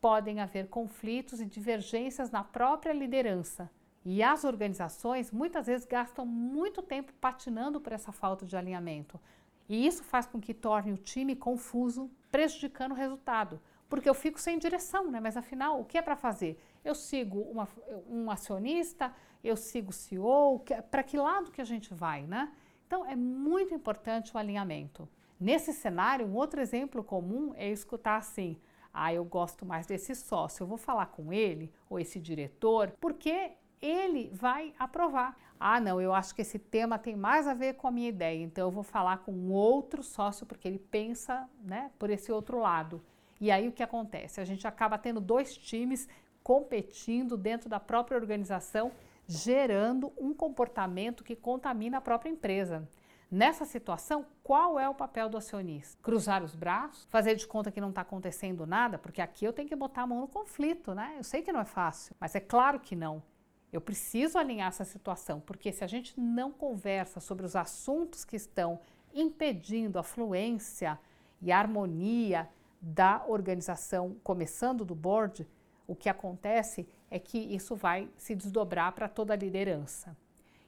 podem 0.00 0.40
haver 0.40 0.68
conflitos 0.68 1.40
e 1.40 1.46
divergências 1.46 2.30
na 2.30 2.44
própria 2.44 2.92
liderança, 2.92 3.70
e 4.04 4.22
as 4.22 4.44
organizações 4.44 5.30
muitas 5.30 5.66
vezes 5.66 5.86
gastam 5.86 6.24
muito 6.24 6.80
tempo 6.80 7.12
patinando 7.20 7.80
por 7.80 7.92
essa 7.92 8.12
falta 8.12 8.46
de 8.46 8.56
alinhamento. 8.56 9.20
E 9.68 9.86
isso 9.86 10.02
faz 10.02 10.24
com 10.24 10.40
que 10.40 10.54
torne 10.54 10.92
o 10.92 10.96
time 10.96 11.36
confuso, 11.36 12.10
prejudicando 12.30 12.92
o 12.92 12.94
resultado. 12.94 13.60
Porque 13.88 14.08
eu 14.08 14.14
fico 14.14 14.40
sem 14.40 14.58
direção, 14.58 15.10
né? 15.10 15.20
Mas 15.20 15.36
afinal, 15.36 15.80
o 15.80 15.84
que 15.84 15.98
é 15.98 16.02
para 16.02 16.16
fazer? 16.16 16.58
Eu 16.88 16.94
sigo 16.94 17.40
uma, 17.42 17.68
um 18.08 18.30
acionista, 18.30 19.12
eu 19.44 19.58
sigo 19.58 19.90
o 19.90 19.92
CEO, 19.92 20.64
para 20.90 21.02
que 21.02 21.18
lado 21.18 21.50
que 21.50 21.60
a 21.60 21.64
gente 21.64 21.92
vai, 21.92 22.22
né? 22.22 22.50
Então 22.86 23.04
é 23.04 23.14
muito 23.14 23.74
importante 23.74 24.34
o 24.34 24.38
alinhamento. 24.38 25.06
Nesse 25.38 25.74
cenário, 25.74 26.24
um 26.24 26.34
outro 26.34 26.62
exemplo 26.62 27.04
comum 27.04 27.52
é 27.56 27.70
escutar 27.70 28.16
assim: 28.16 28.56
ah, 28.90 29.12
eu 29.12 29.22
gosto 29.22 29.66
mais 29.66 29.86
desse 29.86 30.14
sócio, 30.14 30.62
eu 30.62 30.66
vou 30.66 30.78
falar 30.78 31.08
com 31.08 31.30
ele 31.30 31.70
ou 31.90 32.00
esse 32.00 32.18
diretor, 32.18 32.90
porque 32.98 33.52
ele 33.82 34.30
vai 34.32 34.72
aprovar. 34.78 35.36
Ah, 35.60 35.78
não, 35.78 36.00
eu 36.00 36.14
acho 36.14 36.34
que 36.34 36.40
esse 36.40 36.58
tema 36.58 36.98
tem 36.98 37.14
mais 37.14 37.46
a 37.46 37.52
ver 37.52 37.74
com 37.74 37.86
a 37.86 37.90
minha 37.90 38.08
ideia, 38.08 38.42
então 38.42 38.68
eu 38.68 38.70
vou 38.70 38.82
falar 38.82 39.18
com 39.18 39.50
outro 39.50 40.02
sócio 40.02 40.46
porque 40.46 40.66
ele 40.66 40.78
pensa, 40.78 41.46
né, 41.62 41.90
por 41.98 42.08
esse 42.08 42.32
outro 42.32 42.58
lado. 42.58 43.02
E 43.38 43.50
aí 43.50 43.68
o 43.68 43.72
que 43.72 43.82
acontece? 43.82 44.40
A 44.40 44.44
gente 44.44 44.66
acaba 44.66 44.96
tendo 44.96 45.20
dois 45.20 45.54
times 45.54 46.08
competindo 46.48 47.36
dentro 47.36 47.68
da 47.68 47.78
própria 47.78 48.16
organização, 48.16 48.90
gerando 49.26 50.10
um 50.16 50.32
comportamento 50.32 51.22
que 51.22 51.36
contamina 51.36 51.98
a 51.98 52.00
própria 52.00 52.30
empresa. 52.30 52.88
Nessa 53.30 53.66
situação, 53.66 54.24
qual 54.42 54.80
é 54.80 54.88
o 54.88 54.94
papel 54.94 55.28
do 55.28 55.36
acionista? 55.36 56.02
Cruzar 56.02 56.42
os 56.42 56.54
braços? 56.54 57.06
Fazer 57.10 57.34
de 57.34 57.46
conta 57.46 57.70
que 57.70 57.82
não 57.82 57.90
está 57.90 58.00
acontecendo 58.00 58.66
nada? 58.66 58.96
Porque 58.96 59.20
aqui 59.20 59.44
eu 59.44 59.52
tenho 59.52 59.68
que 59.68 59.76
botar 59.76 60.04
a 60.04 60.06
mão 60.06 60.22
no 60.22 60.26
conflito, 60.26 60.94
né? 60.94 61.16
Eu 61.18 61.22
sei 61.22 61.42
que 61.42 61.52
não 61.52 61.60
é 61.60 61.66
fácil, 61.66 62.16
mas 62.18 62.34
é 62.34 62.40
claro 62.40 62.80
que 62.80 62.96
não. 62.96 63.22
Eu 63.70 63.82
preciso 63.82 64.38
alinhar 64.38 64.68
essa 64.68 64.86
situação, 64.86 65.40
porque 65.40 65.70
se 65.70 65.84
a 65.84 65.86
gente 65.86 66.18
não 66.18 66.50
conversa 66.50 67.20
sobre 67.20 67.44
os 67.44 67.56
assuntos 67.56 68.24
que 68.24 68.36
estão 68.36 68.80
impedindo 69.12 69.98
a 69.98 70.02
fluência 70.02 70.98
e 71.42 71.52
a 71.52 71.58
harmonia 71.58 72.48
da 72.80 73.22
organização, 73.26 74.16
começando 74.24 74.82
do 74.82 74.94
board, 74.94 75.46
o 75.88 75.96
que 75.96 76.08
acontece 76.08 76.86
é 77.10 77.18
que 77.18 77.38
isso 77.38 77.74
vai 77.74 78.08
se 78.16 78.34
desdobrar 78.34 78.92
para 78.92 79.08
toda 79.08 79.32
a 79.32 79.36
liderança. 79.36 80.16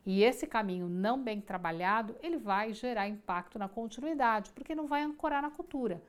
E 0.05 0.25
esse 0.25 0.47
caminho 0.47 0.89
não 0.89 1.23
bem 1.23 1.41
trabalhado, 1.41 2.17
ele 2.23 2.39
vai 2.39 2.73
gerar 2.73 3.07
impacto 3.07 3.59
na 3.59 3.69
continuidade, 3.69 4.50
porque 4.53 4.75
não 4.75 4.87
vai 4.87 5.03
ancorar 5.03 5.43
na 5.43 5.50
cultura. 5.50 6.03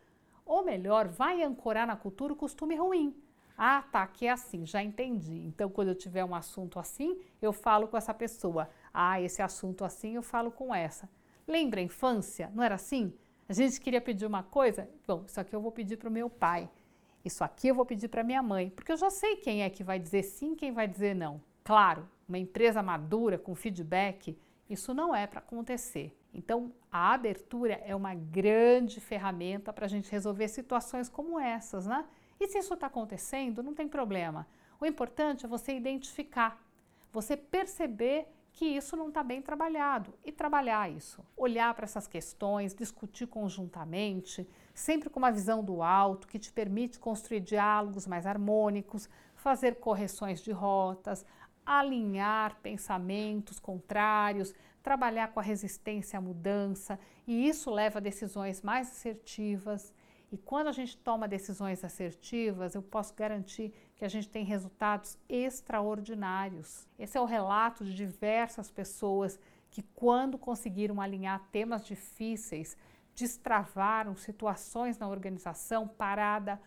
Ou 0.45 0.63
melhor, 0.63 1.09
vai 1.09 1.43
ancorar 1.43 1.85
na 1.85 1.95
cultura 1.95 2.31
o 2.31 2.37
costume 2.37 2.75
ruim. 2.75 3.13
Ah, 3.57 3.83
tá, 3.91 4.07
que 4.07 4.25
é 4.25 4.31
assim, 4.31 4.65
já 4.65 4.81
entendi. 4.81 5.43
Então, 5.45 5.69
quando 5.69 5.89
eu 5.89 5.95
tiver 5.95 6.23
um 6.23 6.33
assunto 6.33 6.79
assim, 6.79 7.19
eu 7.41 7.51
falo 7.51 7.87
com 7.87 7.97
essa 7.97 8.13
pessoa. 8.13 8.69
Ah, 8.93 9.21
esse 9.21 9.41
assunto 9.41 9.83
assim, 9.83 10.15
eu 10.15 10.23
falo 10.23 10.51
com 10.51 10.73
essa. 10.73 11.07
Lembra 11.45 11.81
a 11.81 11.83
infância? 11.83 12.49
Não 12.55 12.63
era 12.63 12.75
assim? 12.75 13.13
A 13.47 13.53
gente 13.53 13.81
queria 13.81 13.99
pedir 13.99 14.25
uma 14.25 14.41
coisa? 14.41 14.89
Bom, 15.05 15.25
isso 15.27 15.39
aqui 15.39 15.53
eu 15.53 15.61
vou 15.61 15.71
pedir 15.71 15.97
para 15.97 16.07
o 16.07 16.11
meu 16.11 16.29
pai. 16.29 16.69
Isso 17.23 17.43
aqui 17.43 17.67
eu 17.67 17.75
vou 17.75 17.85
pedir 17.85 18.07
para 18.07 18.23
minha 18.23 18.41
mãe, 18.41 18.69
porque 18.69 18.91
eu 18.91 18.97
já 18.97 19.09
sei 19.09 19.35
quem 19.35 19.63
é 19.63 19.69
que 19.69 19.83
vai 19.83 19.99
dizer 19.99 20.23
sim, 20.23 20.55
quem 20.55 20.71
vai 20.71 20.87
dizer 20.87 21.15
não. 21.15 21.41
Claro, 21.63 22.07
uma 22.27 22.39
empresa 22.39 22.81
madura 22.81 23.37
com 23.37 23.53
feedback, 23.53 24.37
isso 24.69 24.93
não 24.93 25.13
é 25.13 25.27
para 25.27 25.39
acontecer. 25.39 26.17
Então, 26.33 26.71
a 26.91 27.13
abertura 27.13 27.73
é 27.85 27.95
uma 27.95 28.15
grande 28.15 28.99
ferramenta 28.99 29.73
para 29.73 29.85
a 29.85 29.89
gente 29.89 30.11
resolver 30.11 30.47
situações 30.47 31.09
como 31.09 31.39
essas, 31.39 31.85
né? 31.85 32.05
E 32.39 32.47
se 32.47 32.57
isso 32.57 32.73
está 32.73 32.87
acontecendo, 32.87 33.61
não 33.61 33.73
tem 33.73 33.87
problema. 33.87 34.47
O 34.79 34.85
importante 34.85 35.45
é 35.45 35.47
você 35.47 35.75
identificar, 35.75 36.59
você 37.11 37.37
perceber 37.37 38.27
que 38.53 38.65
isso 38.65 38.95
não 38.95 39.09
está 39.09 39.23
bem 39.23 39.41
trabalhado 39.41 40.13
e 40.25 40.31
trabalhar 40.31 40.91
isso. 40.91 41.23
Olhar 41.37 41.73
para 41.73 41.85
essas 41.85 42.07
questões, 42.07 42.73
discutir 42.73 43.27
conjuntamente, 43.27 44.47
sempre 44.73 45.09
com 45.09 45.19
uma 45.19 45.31
visão 45.31 45.63
do 45.63 45.81
alto 45.81 46.27
que 46.27 46.39
te 46.39 46.51
permite 46.51 46.99
construir 46.99 47.39
diálogos 47.39 48.07
mais 48.07 48.25
harmônicos, 48.25 49.09
fazer 49.35 49.75
correções 49.75 50.41
de 50.41 50.51
rotas, 50.51 51.25
alinhar 51.65 52.57
pensamentos 52.61 53.59
contrários, 53.59 54.53
trabalhar 54.81 55.29
com 55.29 55.39
a 55.39 55.43
resistência 55.43 56.17
à 56.17 56.21
mudança, 56.21 56.99
e 57.27 57.47
isso 57.47 57.69
leva 57.69 57.99
a 57.99 58.01
decisões 58.01 58.61
mais 58.61 58.89
assertivas. 58.89 59.93
E 60.31 60.37
quando 60.37 60.67
a 60.67 60.71
gente 60.71 60.97
toma 60.97 61.27
decisões 61.27 61.83
assertivas, 61.83 62.73
eu 62.73 62.81
posso 62.81 63.13
garantir 63.13 63.73
que 63.95 64.05
a 64.05 64.07
gente 64.07 64.29
tem 64.29 64.45
resultados 64.45 65.17
extraordinários. 65.27 66.87
Esse 66.97 67.17
é 67.17 67.21
o 67.21 67.25
relato 67.25 67.83
de 67.83 67.93
diversas 67.93 68.71
pessoas 68.71 69.39
que, 69.69 69.83
quando 69.93 70.37
conseguiram 70.37 71.01
alinhar 71.01 71.45
temas 71.51 71.85
difíceis, 71.85 72.77
destravaram 73.21 74.15
situações 74.15 74.97
na 74.97 75.07
organização 75.07 75.87
parada 75.87 76.59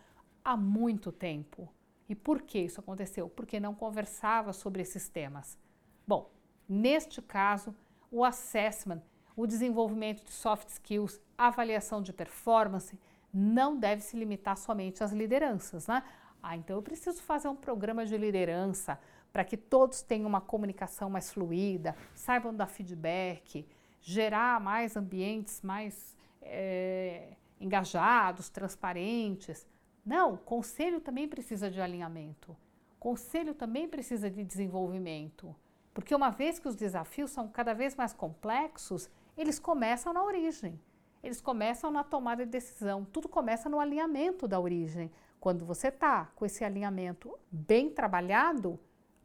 há 0.45 0.57
muito 0.57 1.11
tempo. 1.11 1.69
E 2.09 2.15
por 2.15 2.43
que 2.43 2.61
isso 2.61 2.79
aconteceu? 2.79 3.29
Porque 3.29 3.59
não 3.59 3.75
conversava 3.75 4.53
sobre 4.53 4.83
esses 4.83 5.09
temas. 5.09 5.59
Bom, 6.07 6.31
neste 6.69 7.21
caso, 7.21 7.75
o 8.09 8.25
assessment, 8.25 9.03
o 9.35 9.49
desenvolvimento 9.49 10.25
de 10.25 10.31
soft 10.31 10.69
skills, 10.69 11.21
avaliação 11.37 12.01
de 12.01 12.13
performance, 12.13 12.97
não 13.33 13.77
deve 13.77 14.03
se 14.03 14.17
limitar 14.17 14.57
somente 14.57 15.03
às 15.03 15.11
lideranças, 15.11 15.89
né? 15.89 16.05
Ah, 16.41 16.57
então 16.57 16.77
eu 16.77 16.83
preciso 16.83 17.21
fazer 17.21 17.49
um 17.49 17.57
programa 17.57 18.07
de 18.07 18.17
liderança 18.17 19.01
para 19.33 19.45
que 19.45 19.57
todos 19.57 20.03
tenham 20.03 20.29
uma 20.29 20.41
comunicação 20.41 21.11
mais 21.11 21.33
fluida, 21.33 21.97
saibam 22.15 22.55
dar 22.55 22.69
feedback, 22.69 23.67
gerar 24.01 24.61
mais 24.61 24.97
ambientes 24.97 25.61
mais 25.63 26.15
é, 26.45 27.37
engajados, 27.61 28.49
transparentes. 28.49 29.67
Não, 30.05 30.37
conselho 30.37 31.01
também 31.01 31.27
precisa 31.27 31.71
de 31.71 31.81
alinhamento. 31.81 32.57
Conselho 32.99 33.55
também 33.55 33.89
precisa 33.89 34.31
de 34.31 34.45
desenvolvimento. 34.45 35.55
Porque 35.93 36.15
uma 36.15 36.31
vez 36.31 36.59
que 36.59 36.69
os 36.69 36.75
desafios 36.75 37.31
são 37.31 37.49
cada 37.49 37.73
vez 37.73 37.95
mais 37.95 38.13
complexos, 38.13 39.09
eles 39.37 39.59
começam 39.59 40.13
na 40.13 40.23
origem. 40.23 40.81
Eles 41.23 41.41
começam 41.41 41.91
na 41.91 42.05
tomada 42.05 42.45
de 42.45 42.51
decisão. 42.51 43.05
Tudo 43.05 43.29
começa 43.29 43.69
no 43.69 43.81
alinhamento 43.81 44.47
da 44.47 44.61
origem. 44.61 45.11
Quando 45.41 45.65
você 45.65 45.89
está 45.89 46.27
com 46.35 46.45
esse 46.45 46.65
alinhamento 46.65 47.39
bem 47.51 47.91
trabalhado, 47.91 48.79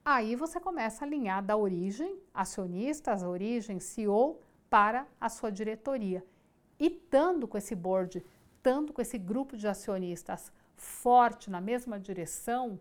aí 0.04 0.36
você 0.36 0.60
começa 0.60 1.04
a 1.04 1.08
alinhar 1.08 1.44
da 1.44 1.58
origem, 1.58 2.18
acionistas, 2.34 3.24
origem, 3.24 3.80
CEO, 3.80 4.40
para 4.70 5.08
a 5.20 5.28
sua 5.28 5.52
diretoria. 5.52 6.24
E 6.80 6.88
estando 6.88 7.46
com 7.46 7.58
esse 7.58 7.76
board, 7.76 8.24
estando 8.56 8.94
com 8.94 9.02
esse 9.02 9.18
grupo 9.18 9.58
de 9.58 9.68
acionistas 9.68 10.50
forte 10.78 11.50
na 11.50 11.60
mesma 11.60 12.00
direção, 12.00 12.80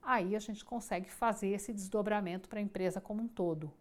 aí 0.00 0.36
a 0.36 0.38
gente 0.38 0.64
consegue 0.64 1.10
fazer 1.10 1.48
esse 1.48 1.72
desdobramento 1.72 2.48
para 2.48 2.60
a 2.60 2.62
empresa 2.62 3.00
como 3.00 3.20
um 3.20 3.26
todo. 3.26 3.72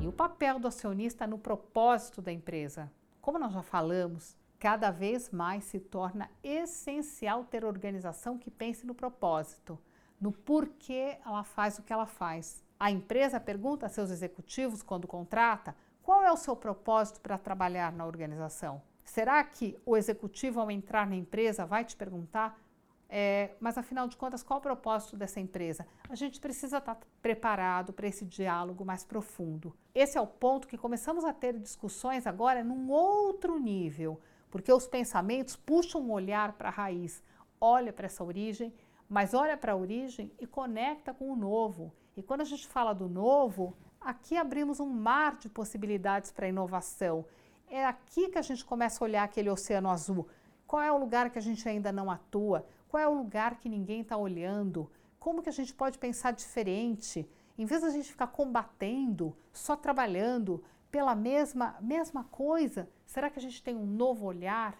E 0.00 0.06
o 0.06 0.12
papel 0.12 0.60
do 0.60 0.68
acionista 0.68 1.26
no 1.26 1.38
propósito 1.38 2.22
da 2.22 2.30
empresa? 2.30 2.88
Como 3.20 3.36
nós 3.36 3.52
já 3.52 3.62
falamos, 3.62 4.36
cada 4.60 4.92
vez 4.92 5.28
mais 5.30 5.64
se 5.64 5.80
torna 5.80 6.30
essencial 6.40 7.42
ter 7.42 7.64
organização 7.64 8.38
que 8.38 8.48
pense 8.48 8.86
no 8.86 8.94
propósito, 8.94 9.76
no 10.20 10.30
porquê 10.30 11.18
ela 11.26 11.42
faz 11.42 11.80
o 11.80 11.82
que 11.82 11.92
ela 11.92 12.06
faz. 12.06 12.62
A 12.80 12.90
empresa 12.90 13.38
pergunta 13.38 13.84
a 13.84 13.90
seus 13.90 14.10
executivos 14.10 14.82
quando 14.82 15.06
contrata 15.06 15.76
qual 16.02 16.24
é 16.24 16.32
o 16.32 16.36
seu 16.36 16.56
propósito 16.56 17.20
para 17.20 17.36
trabalhar 17.36 17.92
na 17.92 18.06
organização. 18.06 18.80
Será 19.04 19.44
que 19.44 19.78
o 19.84 19.98
executivo, 19.98 20.58
ao 20.58 20.70
entrar 20.70 21.06
na 21.06 21.14
empresa, 21.14 21.66
vai 21.66 21.84
te 21.84 21.94
perguntar, 21.94 22.58
é, 23.06 23.50
mas 23.60 23.76
afinal 23.76 24.08
de 24.08 24.16
contas, 24.16 24.42
qual 24.42 24.60
o 24.60 24.62
propósito 24.62 25.14
dessa 25.14 25.38
empresa? 25.38 25.86
A 26.08 26.14
gente 26.14 26.40
precisa 26.40 26.78
estar 26.78 26.98
preparado 27.20 27.92
para 27.92 28.06
esse 28.06 28.24
diálogo 28.24 28.82
mais 28.82 29.04
profundo. 29.04 29.76
Esse 29.94 30.16
é 30.16 30.20
o 30.22 30.26
ponto 30.26 30.66
que 30.66 30.78
começamos 30.78 31.22
a 31.22 31.34
ter 31.34 31.58
discussões 31.58 32.26
agora 32.26 32.64
num 32.64 32.90
outro 32.90 33.58
nível, 33.58 34.18
porque 34.50 34.72
os 34.72 34.86
pensamentos 34.86 35.54
puxam 35.54 36.00
um 36.00 36.12
olhar 36.12 36.54
para 36.54 36.70
a 36.70 36.72
raiz, 36.72 37.22
olha 37.60 37.92
para 37.92 38.06
essa 38.06 38.24
origem, 38.24 38.72
mas 39.06 39.34
olha 39.34 39.58
para 39.58 39.72
a 39.72 39.76
origem 39.76 40.32
e 40.40 40.46
conecta 40.46 41.12
com 41.12 41.30
o 41.30 41.36
novo. 41.36 41.92
E 42.20 42.22
quando 42.22 42.42
a 42.42 42.44
gente 42.44 42.68
fala 42.68 42.92
do 42.92 43.08
novo, 43.08 43.74
aqui 43.98 44.36
abrimos 44.36 44.78
um 44.78 44.86
mar 44.86 45.38
de 45.38 45.48
possibilidades 45.48 46.30
para 46.30 46.46
inovação 46.46 47.24
é 47.66 47.82
aqui 47.82 48.28
que 48.28 48.36
a 48.36 48.42
gente 48.42 48.62
começa 48.62 49.02
a 49.02 49.06
olhar 49.06 49.22
aquele 49.22 49.48
oceano 49.48 49.88
azul. 49.88 50.28
Qual 50.66 50.82
é 50.82 50.92
o 50.92 50.98
lugar 50.98 51.30
que 51.30 51.38
a 51.38 51.40
gente 51.40 51.66
ainda 51.66 51.90
não 51.90 52.10
atua? 52.10 52.66
Qual 52.88 53.02
é 53.02 53.08
o 53.08 53.14
lugar 53.14 53.56
que 53.58 53.70
ninguém 53.70 54.02
está 54.02 54.18
olhando? 54.18 54.90
Como 55.18 55.42
que 55.42 55.48
a 55.48 55.52
gente 55.52 55.72
pode 55.72 55.96
pensar 55.96 56.32
diferente? 56.32 57.26
Em 57.56 57.64
vez 57.64 57.80
da 57.80 57.88
gente 57.88 58.10
ficar 58.10 58.26
combatendo, 58.26 59.34
só 59.50 59.74
trabalhando 59.74 60.62
pela 60.90 61.14
mesma, 61.14 61.78
mesma 61.80 62.24
coisa, 62.24 62.86
será 63.06 63.30
que 63.30 63.38
a 63.38 63.42
gente 63.42 63.62
tem 63.62 63.74
um 63.74 63.86
novo 63.86 64.26
olhar? 64.26 64.76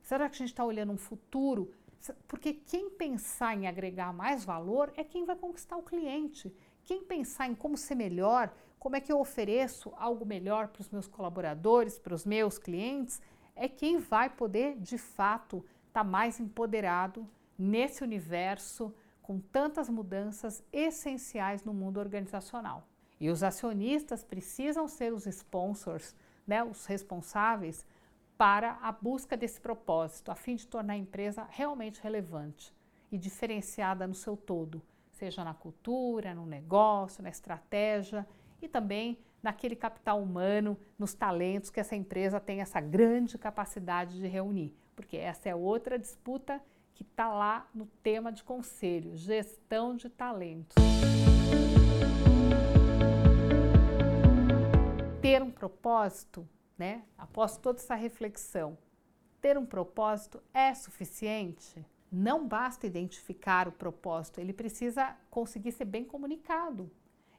Será 0.00 0.28
que 0.28 0.36
a 0.36 0.38
gente 0.38 0.50
está 0.50 0.64
olhando 0.64 0.92
um 0.92 0.96
futuro? 0.96 1.72
Porque 2.28 2.52
quem 2.52 2.88
pensar 2.90 3.56
em 3.56 3.66
agregar 3.66 4.12
mais 4.12 4.44
valor 4.44 4.92
é 4.96 5.02
quem 5.02 5.24
vai 5.24 5.34
conquistar 5.34 5.76
o 5.76 5.82
cliente. 5.82 6.54
Quem 6.84 7.02
pensar 7.02 7.48
em 7.48 7.54
como 7.54 7.76
ser 7.76 7.94
melhor, 7.94 8.52
como 8.78 8.96
é 8.96 9.00
que 9.00 9.10
eu 9.10 9.18
ofereço 9.18 9.92
algo 9.96 10.26
melhor 10.26 10.68
para 10.68 10.82
os 10.82 10.90
meus 10.90 11.08
colaboradores, 11.08 11.98
para 11.98 12.14
os 12.14 12.26
meus 12.26 12.58
clientes, 12.58 13.22
é 13.56 13.68
quem 13.68 13.98
vai 13.98 14.28
poder 14.28 14.76
de 14.78 14.98
fato 14.98 15.64
estar 15.88 16.02
tá 16.02 16.04
mais 16.04 16.38
empoderado 16.38 17.26
nesse 17.58 18.04
universo 18.04 18.94
com 19.22 19.40
tantas 19.40 19.88
mudanças 19.88 20.62
essenciais 20.70 21.64
no 21.64 21.72
mundo 21.72 21.98
organizacional. 21.98 22.86
E 23.18 23.30
os 23.30 23.42
acionistas 23.42 24.22
precisam 24.22 24.86
ser 24.86 25.14
os 25.14 25.26
sponsors, 25.26 26.14
né, 26.46 26.62
os 26.62 26.84
responsáveis 26.84 27.86
para 28.36 28.72
a 28.82 28.92
busca 28.92 29.34
desse 29.36 29.60
propósito, 29.60 30.30
a 30.30 30.34
fim 30.34 30.56
de 30.56 30.66
tornar 30.66 30.94
a 30.94 30.98
empresa 30.98 31.46
realmente 31.48 32.02
relevante 32.02 32.74
e 33.10 33.16
diferenciada 33.16 34.06
no 34.06 34.14
seu 34.14 34.36
todo, 34.36 34.82
seja 35.14 35.44
na 35.44 35.54
cultura, 35.54 36.34
no 36.34 36.44
negócio, 36.44 37.22
na 37.22 37.28
estratégia 37.28 38.26
e 38.60 38.68
também 38.68 39.18
naquele 39.42 39.76
capital 39.76 40.22
humano, 40.22 40.78
nos 40.98 41.12
talentos 41.14 41.70
que 41.70 41.78
essa 41.78 41.94
empresa 41.94 42.40
tem 42.40 42.60
essa 42.60 42.80
grande 42.80 43.36
capacidade 43.36 44.18
de 44.18 44.26
reunir, 44.26 44.74
porque 44.96 45.16
essa 45.16 45.48
é 45.48 45.54
outra 45.54 45.98
disputa 45.98 46.60
que 46.94 47.02
está 47.02 47.28
lá 47.28 47.68
no 47.74 47.86
tema 48.02 48.32
de 48.32 48.42
conselho, 48.42 49.16
gestão 49.16 49.96
de 49.96 50.08
talentos. 50.08 50.74
Ter 55.20 55.42
um 55.42 55.50
propósito, 55.50 56.48
né? 56.78 57.04
Após 57.18 57.56
toda 57.56 57.78
essa 57.78 57.94
reflexão, 57.94 58.78
ter 59.40 59.58
um 59.58 59.66
propósito 59.66 60.42
é 60.54 60.72
suficiente? 60.72 61.84
Não 62.10 62.46
basta 62.46 62.86
identificar 62.86 63.66
o 63.66 63.72
propósito, 63.72 64.40
ele 64.40 64.52
precisa 64.52 65.16
conseguir 65.30 65.72
ser 65.72 65.84
bem 65.84 66.04
comunicado. 66.04 66.90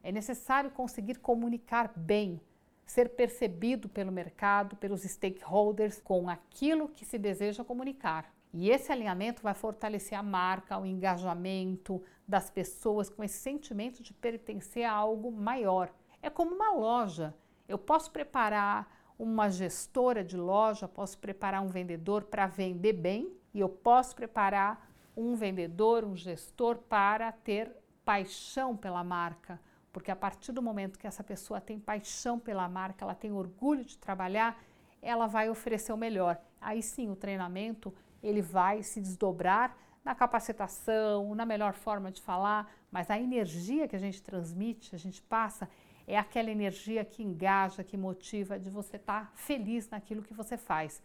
É 0.03 0.11
necessário 0.11 0.69
conseguir 0.69 1.19
comunicar 1.19 1.91
bem, 1.95 2.39
ser 2.85 3.09
percebido 3.09 3.89
pelo 3.89 4.11
mercado, 4.11 4.75
pelos 4.75 5.01
stakeholders, 5.01 5.99
com 5.99 6.29
aquilo 6.29 6.89
que 6.89 7.03
se 7.03 7.17
deseja 7.17 7.63
comunicar. 7.63 8.31
E 8.53 8.69
esse 8.69 8.91
alinhamento 8.91 9.41
vai 9.41 9.53
fortalecer 9.53 10.17
a 10.17 10.23
marca, 10.23 10.77
o 10.77 10.85
engajamento 10.85 12.01
das 12.27 12.49
pessoas 12.49 13.09
com 13.09 13.23
esse 13.23 13.37
sentimento 13.37 14.01
de 14.01 14.13
pertencer 14.13 14.83
a 14.85 14.91
algo 14.91 15.31
maior. 15.31 15.93
É 16.21 16.29
como 16.29 16.55
uma 16.55 16.71
loja. 16.71 17.35
Eu 17.67 17.77
posso 17.77 18.11
preparar 18.11 18.87
uma 19.17 19.49
gestora 19.49 20.23
de 20.23 20.37
loja, 20.37 20.87
posso 20.87 21.17
preparar 21.17 21.61
um 21.61 21.67
vendedor 21.67 22.23
para 22.23 22.47
vender 22.47 22.93
bem 22.93 23.31
e 23.55 23.61
eu 23.61 23.69
posso 23.69 24.13
preparar 24.13 24.91
um 25.15 25.33
vendedor, 25.33 26.03
um 26.03 26.13
gestor 26.13 26.75
para 26.75 27.31
ter 27.31 27.71
paixão 28.03 28.75
pela 28.75 29.01
marca, 29.01 29.61
porque 29.93 30.11
a 30.11 30.15
partir 30.15 30.51
do 30.51 30.61
momento 30.61 30.99
que 30.99 31.07
essa 31.07 31.23
pessoa 31.23 31.61
tem 31.61 31.79
paixão 31.79 32.37
pela 32.37 32.67
marca, 32.67 33.05
ela 33.05 33.15
tem 33.15 33.31
orgulho 33.31 33.85
de 33.85 33.97
trabalhar, 33.97 34.61
ela 35.01 35.25
vai 35.25 35.49
oferecer 35.49 35.93
o 35.93 35.97
melhor. 35.97 36.37
Aí 36.59 36.83
sim, 36.83 37.09
o 37.09 37.15
treinamento 37.15 37.93
ele 38.21 38.41
vai 38.41 38.83
se 38.83 38.99
desdobrar 38.99 39.77
na 40.03 40.13
capacitação, 40.13 41.33
na 41.33 41.45
melhor 41.45 41.75
forma 41.75 42.11
de 42.11 42.21
falar, 42.21 42.69
mas 42.91 43.09
a 43.09 43.17
energia 43.17 43.87
que 43.87 43.95
a 43.95 43.99
gente 43.99 44.21
transmite, 44.21 44.93
a 44.93 44.99
gente 44.99 45.21
passa, 45.21 45.69
é 46.05 46.17
aquela 46.17 46.51
energia 46.51 47.05
que 47.05 47.23
engaja, 47.23 47.85
que 47.85 47.95
motiva, 47.95 48.59
de 48.59 48.69
você 48.69 48.97
estar 48.97 49.27
tá 49.27 49.31
feliz 49.33 49.89
naquilo 49.89 50.21
que 50.21 50.33
você 50.33 50.57
faz. 50.57 51.01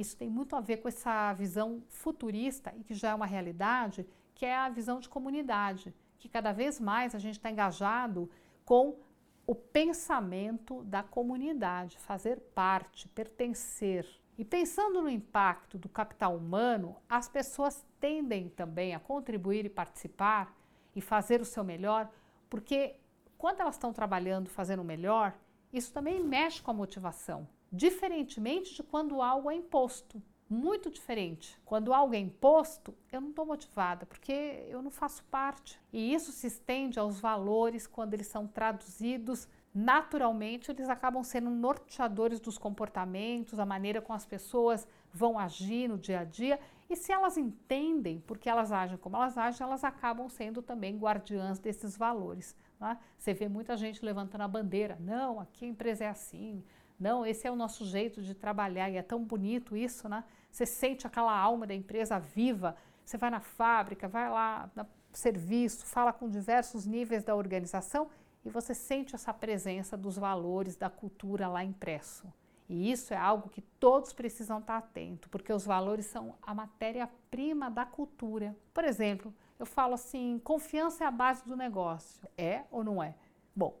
Isso 0.00 0.16
tem 0.16 0.30
muito 0.30 0.56
a 0.56 0.60
ver 0.60 0.78
com 0.78 0.88
essa 0.88 1.32
visão 1.34 1.82
futurista 1.88 2.72
e 2.76 2.82
que 2.82 2.94
já 2.94 3.10
é 3.10 3.14
uma 3.14 3.26
realidade, 3.26 4.06
que 4.34 4.46
é 4.46 4.56
a 4.56 4.68
visão 4.68 4.98
de 4.98 5.08
comunidade 5.08 5.94
que 6.20 6.28
cada 6.28 6.52
vez 6.52 6.78
mais 6.78 7.14
a 7.14 7.18
gente 7.18 7.38
está 7.38 7.50
engajado 7.50 8.30
com 8.64 8.98
o 9.46 9.54
pensamento 9.54 10.84
da 10.84 11.02
comunidade, 11.02 11.98
fazer 11.98 12.38
parte, 12.54 13.08
pertencer. 13.08 14.06
E 14.38 14.44
pensando 14.44 15.02
no 15.02 15.08
impacto 15.08 15.76
do 15.76 15.88
capital 15.88 16.36
humano, 16.36 16.96
as 17.08 17.28
pessoas 17.28 17.84
tendem 17.98 18.50
também 18.50 18.94
a 18.94 19.00
contribuir 19.00 19.64
e 19.64 19.70
participar 19.70 20.54
e 20.94 21.00
fazer 21.00 21.40
o 21.40 21.44
seu 21.44 21.64
melhor, 21.64 22.08
porque 22.48 22.96
quando 23.36 23.60
elas 23.60 23.74
estão 23.74 23.92
trabalhando, 23.92 24.50
fazendo 24.50 24.80
o 24.80 24.84
melhor, 24.84 25.34
isso 25.72 25.92
também 25.92 26.22
mexe 26.22 26.62
com 26.62 26.70
a 26.70 26.74
motivação, 26.74 27.48
diferentemente 27.70 28.74
de 28.74 28.82
quando 28.82 29.22
algo 29.22 29.50
é 29.50 29.54
imposto. 29.54 30.22
Muito 30.48 30.90
diferente. 30.90 31.56
Quando 31.64 31.94
algo 31.94 32.14
é 32.14 32.18
imposto, 32.18 32.92
eu 33.12 33.20
não 33.20 33.30
estou 33.30 33.46
motivada, 33.46 34.04
porque 34.04 34.66
eu 34.68 34.82
não 34.82 34.90
faço 34.90 35.22
parte. 35.30 35.80
E 35.92 36.12
isso 36.12 36.32
se 36.32 36.48
estende 36.48 36.98
aos 36.98 37.20
valores 37.20 37.86
quando 37.86 38.14
eles 38.14 38.26
são 38.26 38.48
traduzidos 38.48 39.48
naturalmente 39.74 40.70
eles 40.70 40.88
acabam 40.88 41.22
sendo 41.22 41.48
norteadores 41.48 42.40
dos 42.40 42.58
comportamentos, 42.58 43.58
a 43.58 43.66
maneira 43.66 44.00
como 44.00 44.16
as 44.16 44.26
pessoas 44.26 44.86
vão 45.12 45.38
agir 45.38 45.88
no 45.88 45.96
dia 45.96 46.20
a 46.20 46.24
dia. 46.24 46.58
E 46.88 46.96
se 46.96 47.12
elas 47.12 47.36
entendem 47.36 48.20
porque 48.26 48.48
elas 48.48 48.72
agem 48.72 48.98
como 48.98 49.16
elas 49.16 49.38
agem, 49.38 49.64
elas 49.64 49.84
acabam 49.84 50.28
sendo 50.28 50.60
também 50.60 50.98
guardiãs 50.98 51.58
desses 51.58 51.96
valores. 51.96 52.56
Né? 52.80 52.98
Você 53.16 53.32
vê 53.32 53.48
muita 53.48 53.76
gente 53.76 54.04
levantando 54.04 54.42
a 54.42 54.48
bandeira: 54.48 54.98
não, 55.00 55.38
aqui 55.38 55.64
a 55.64 55.68
empresa 55.68 56.04
é 56.04 56.08
assim, 56.08 56.64
não, 57.00 57.24
esse 57.24 57.46
é 57.46 57.50
o 57.50 57.56
nosso 57.56 57.86
jeito 57.86 58.20
de 58.20 58.34
trabalhar 58.34 58.90
e 58.90 58.96
é 58.98 59.02
tão 59.02 59.24
bonito 59.24 59.74
isso, 59.74 60.06
né? 60.06 60.22
Você 60.50 60.66
sente 60.66 61.06
aquela 61.06 61.34
alma 61.34 61.66
da 61.66 61.74
empresa 61.74 62.18
viva. 62.18 62.76
Você 63.02 63.16
vai 63.16 63.30
na 63.30 63.40
fábrica, 63.40 64.06
vai 64.06 64.28
lá 64.28 64.70
no 64.76 64.86
serviço, 65.10 65.86
fala 65.86 66.12
com 66.12 66.28
diversos 66.28 66.84
níveis 66.84 67.24
da 67.24 67.34
organização 67.34 68.10
e 68.44 68.50
você 68.50 68.74
sente 68.74 69.14
essa 69.14 69.32
presença 69.32 69.96
dos 69.96 70.18
valores 70.18 70.76
da 70.76 70.90
cultura 70.90 71.48
lá 71.48 71.64
impresso. 71.64 72.30
E 72.68 72.92
isso 72.92 73.14
é 73.14 73.16
algo 73.16 73.48
que 73.48 73.62
todos 73.62 74.12
precisam 74.12 74.58
estar 74.58 74.76
atentos, 74.76 75.28
porque 75.28 75.52
os 75.52 75.64
valores 75.64 76.06
são 76.06 76.36
a 76.42 76.54
matéria-prima 76.54 77.70
da 77.70 77.84
cultura. 77.84 78.54
Por 78.72 78.84
exemplo, 78.84 79.34
eu 79.58 79.66
falo 79.66 79.94
assim: 79.94 80.38
confiança 80.44 81.02
é 81.02 81.06
a 81.06 81.10
base 81.10 81.44
do 81.44 81.56
negócio. 81.56 82.28
É 82.38 82.64
ou 82.70 82.84
não 82.84 83.02
é? 83.02 83.16
Bom, 83.56 83.76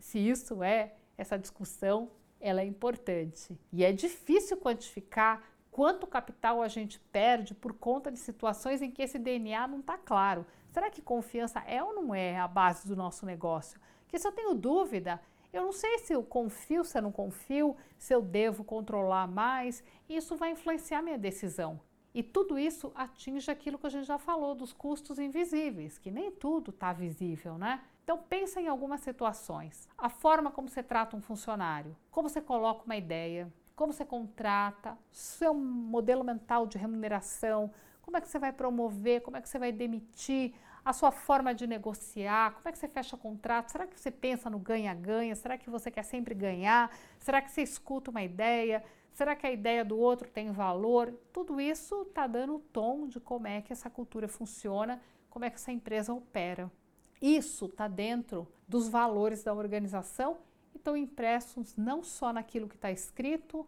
se 0.00 0.18
isso 0.18 0.62
é, 0.62 0.94
essa 1.16 1.38
discussão 1.38 2.10
ela 2.44 2.60
é 2.60 2.66
importante. 2.66 3.58
E 3.72 3.82
é 3.82 3.90
difícil 3.90 4.58
quantificar 4.58 5.42
quanto 5.70 6.06
capital 6.06 6.60
a 6.60 6.68
gente 6.68 7.00
perde 7.10 7.54
por 7.54 7.72
conta 7.72 8.12
de 8.12 8.18
situações 8.18 8.82
em 8.82 8.90
que 8.90 9.00
esse 9.00 9.18
DNA 9.18 9.66
não 9.66 9.80
está 9.80 9.96
claro. 9.96 10.44
Será 10.70 10.90
que 10.90 11.00
confiança 11.00 11.60
é 11.60 11.82
ou 11.82 11.94
não 11.94 12.14
é 12.14 12.38
a 12.38 12.46
base 12.46 12.86
do 12.86 12.94
nosso 12.94 13.24
negócio? 13.24 13.80
Porque 14.02 14.18
se 14.18 14.28
eu 14.28 14.32
tenho 14.32 14.52
dúvida, 14.54 15.22
eu 15.54 15.62
não 15.62 15.72
sei 15.72 15.98
se 16.00 16.12
eu 16.12 16.22
confio, 16.22 16.84
se 16.84 16.98
eu 16.98 17.02
não 17.02 17.10
confio, 17.10 17.74
se 17.96 18.14
eu 18.14 18.20
devo 18.20 18.62
controlar 18.62 19.26
mais, 19.26 19.82
isso 20.06 20.36
vai 20.36 20.50
influenciar 20.50 21.00
minha 21.00 21.16
decisão. 21.16 21.80
E 22.14 22.22
tudo 22.22 22.58
isso 22.58 22.92
atinge 22.94 23.50
aquilo 23.50 23.78
que 23.78 23.86
a 23.86 23.90
gente 23.90 24.06
já 24.06 24.18
falou 24.18 24.54
dos 24.54 24.72
custos 24.72 25.18
invisíveis, 25.18 25.96
que 25.96 26.10
nem 26.10 26.30
tudo 26.30 26.70
está 26.70 26.92
visível, 26.92 27.56
né? 27.56 27.82
Então 28.04 28.18
pensa 28.18 28.60
em 28.60 28.68
algumas 28.68 29.00
situações. 29.00 29.88
A 29.96 30.10
forma 30.10 30.50
como 30.50 30.68
você 30.68 30.82
trata 30.82 31.16
um 31.16 31.22
funcionário, 31.22 31.96
como 32.10 32.28
você 32.28 32.40
coloca 32.40 32.84
uma 32.84 32.96
ideia, 32.96 33.50
como 33.74 33.92
você 33.92 34.04
contrata, 34.04 34.96
seu 35.10 35.54
modelo 35.54 36.22
mental 36.22 36.66
de 36.66 36.76
remuneração, 36.76 37.72
como 38.02 38.18
é 38.18 38.20
que 38.20 38.28
você 38.28 38.38
vai 38.38 38.52
promover, 38.52 39.22
como 39.22 39.38
é 39.38 39.40
que 39.40 39.48
você 39.48 39.58
vai 39.58 39.72
demitir, 39.72 40.54
a 40.84 40.92
sua 40.92 41.10
forma 41.10 41.54
de 41.54 41.66
negociar, 41.66 42.52
como 42.52 42.68
é 42.68 42.72
que 42.72 42.78
você 42.78 42.86
fecha 42.86 43.16
contrato, 43.16 43.70
será 43.70 43.86
que 43.86 43.98
você 43.98 44.10
pensa 44.10 44.50
no 44.50 44.58
ganha-ganha, 44.58 45.34
será 45.34 45.56
que 45.56 45.70
você 45.70 45.90
quer 45.90 46.02
sempre 46.02 46.34
ganhar, 46.34 46.94
será 47.18 47.40
que 47.40 47.50
você 47.50 47.62
escuta 47.62 48.10
uma 48.10 48.22
ideia, 48.22 48.84
será 49.10 49.34
que 49.34 49.46
a 49.46 49.50
ideia 49.50 49.82
do 49.82 49.98
outro 49.98 50.28
tem 50.28 50.52
valor? 50.52 51.10
Tudo 51.32 51.58
isso 51.58 52.02
está 52.02 52.26
dando 52.26 52.56
o 52.56 52.58
tom 52.58 53.08
de 53.08 53.18
como 53.18 53.46
é 53.46 53.62
que 53.62 53.72
essa 53.72 53.88
cultura 53.88 54.28
funciona, 54.28 55.00
como 55.30 55.46
é 55.46 55.48
que 55.48 55.56
essa 55.56 55.72
empresa 55.72 56.12
opera. 56.12 56.70
Isso 57.24 57.64
está 57.64 57.88
dentro 57.88 58.46
dos 58.68 58.86
valores 58.86 59.42
da 59.42 59.54
organização 59.54 60.36
e 60.74 60.76
estão 60.76 60.94
impressos 60.94 61.74
não 61.74 62.02
só 62.02 62.34
naquilo 62.34 62.68
que 62.68 62.74
está 62.74 62.92
escrito, 62.92 63.66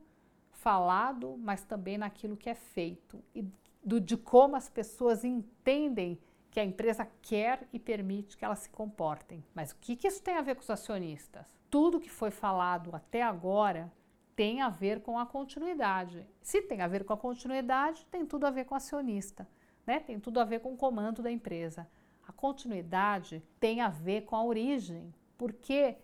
falado, 0.50 1.38
mas 1.38 1.64
também 1.64 1.96
naquilo 1.96 2.36
que 2.36 2.50
é 2.50 2.54
feito 2.54 3.18
e 3.34 3.50
do, 3.82 3.98
de 3.98 4.14
como 4.14 4.56
as 4.56 4.68
pessoas 4.68 5.24
entendem 5.24 6.20
que 6.50 6.60
a 6.60 6.64
empresa 6.66 7.08
quer 7.22 7.66
e 7.72 7.78
permite 7.78 8.36
que 8.36 8.44
elas 8.44 8.58
se 8.58 8.68
comportem. 8.68 9.42
Mas 9.54 9.70
o 9.70 9.76
que, 9.76 9.96
que 9.96 10.06
isso 10.06 10.22
tem 10.22 10.36
a 10.36 10.42
ver 10.42 10.56
com 10.56 10.60
os 10.60 10.68
acionistas? 10.68 11.46
Tudo 11.70 11.98
que 11.98 12.10
foi 12.10 12.30
falado 12.30 12.94
até 12.94 13.22
agora 13.22 13.90
tem 14.34 14.60
a 14.60 14.68
ver 14.68 15.00
com 15.00 15.18
a 15.18 15.24
continuidade. 15.24 16.28
Se 16.42 16.60
tem 16.60 16.82
a 16.82 16.88
ver 16.88 17.06
com 17.06 17.14
a 17.14 17.16
continuidade, 17.16 18.04
tem 18.10 18.26
tudo 18.26 18.44
a 18.44 18.50
ver 18.50 18.66
com 18.66 18.74
o 18.74 18.76
acionista, 18.76 19.48
né? 19.86 19.98
tem 19.98 20.20
tudo 20.20 20.40
a 20.40 20.44
ver 20.44 20.60
com 20.60 20.74
o 20.74 20.76
comando 20.76 21.22
da 21.22 21.30
empresa. 21.30 21.88
A 22.26 22.32
continuidade 22.32 23.42
tem 23.60 23.80
a 23.80 23.88
ver 23.88 24.22
com 24.22 24.34
a 24.34 24.44
origem, 24.44 25.14
porque 25.38 25.96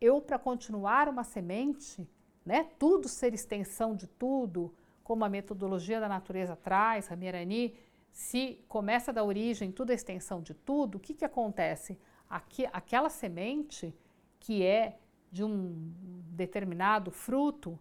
eu, 0.00 0.20
para 0.20 0.38
continuar 0.38 1.08
uma 1.08 1.24
semente, 1.24 2.08
né, 2.44 2.68
tudo 2.78 3.08
ser 3.08 3.32
extensão 3.32 3.94
de 3.94 4.06
tudo, 4.06 4.74
como 5.04 5.24
a 5.24 5.28
metodologia 5.28 6.00
da 6.00 6.08
natureza 6.08 6.56
traz, 6.56 7.06
Ramirani, 7.06 7.76
se 8.10 8.64
começa 8.68 9.12
da 9.12 9.22
origem, 9.22 9.70
tudo 9.70 9.92
é 9.92 9.94
extensão 9.94 10.42
de 10.42 10.52
tudo, 10.52 10.96
o 10.96 11.00
que, 11.00 11.14
que 11.14 11.24
acontece? 11.24 11.98
Aqui, 12.28 12.68
aquela 12.72 13.08
semente 13.08 13.94
que 14.40 14.64
é 14.64 14.98
de 15.30 15.44
um 15.44 15.92
determinado 16.30 17.10
fruto, 17.10 17.78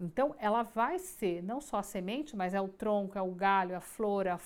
então 0.00 0.34
ela 0.38 0.62
vai 0.62 0.98
ser 0.98 1.42
não 1.42 1.60
só 1.60 1.76
a 1.78 1.82
semente, 1.82 2.34
mas 2.36 2.54
é 2.54 2.60
o 2.60 2.68
tronco, 2.68 3.18
é 3.18 3.22
o 3.22 3.32
galho, 3.32 3.76
a 3.76 3.80
flor, 3.80 4.26
a 4.26 4.38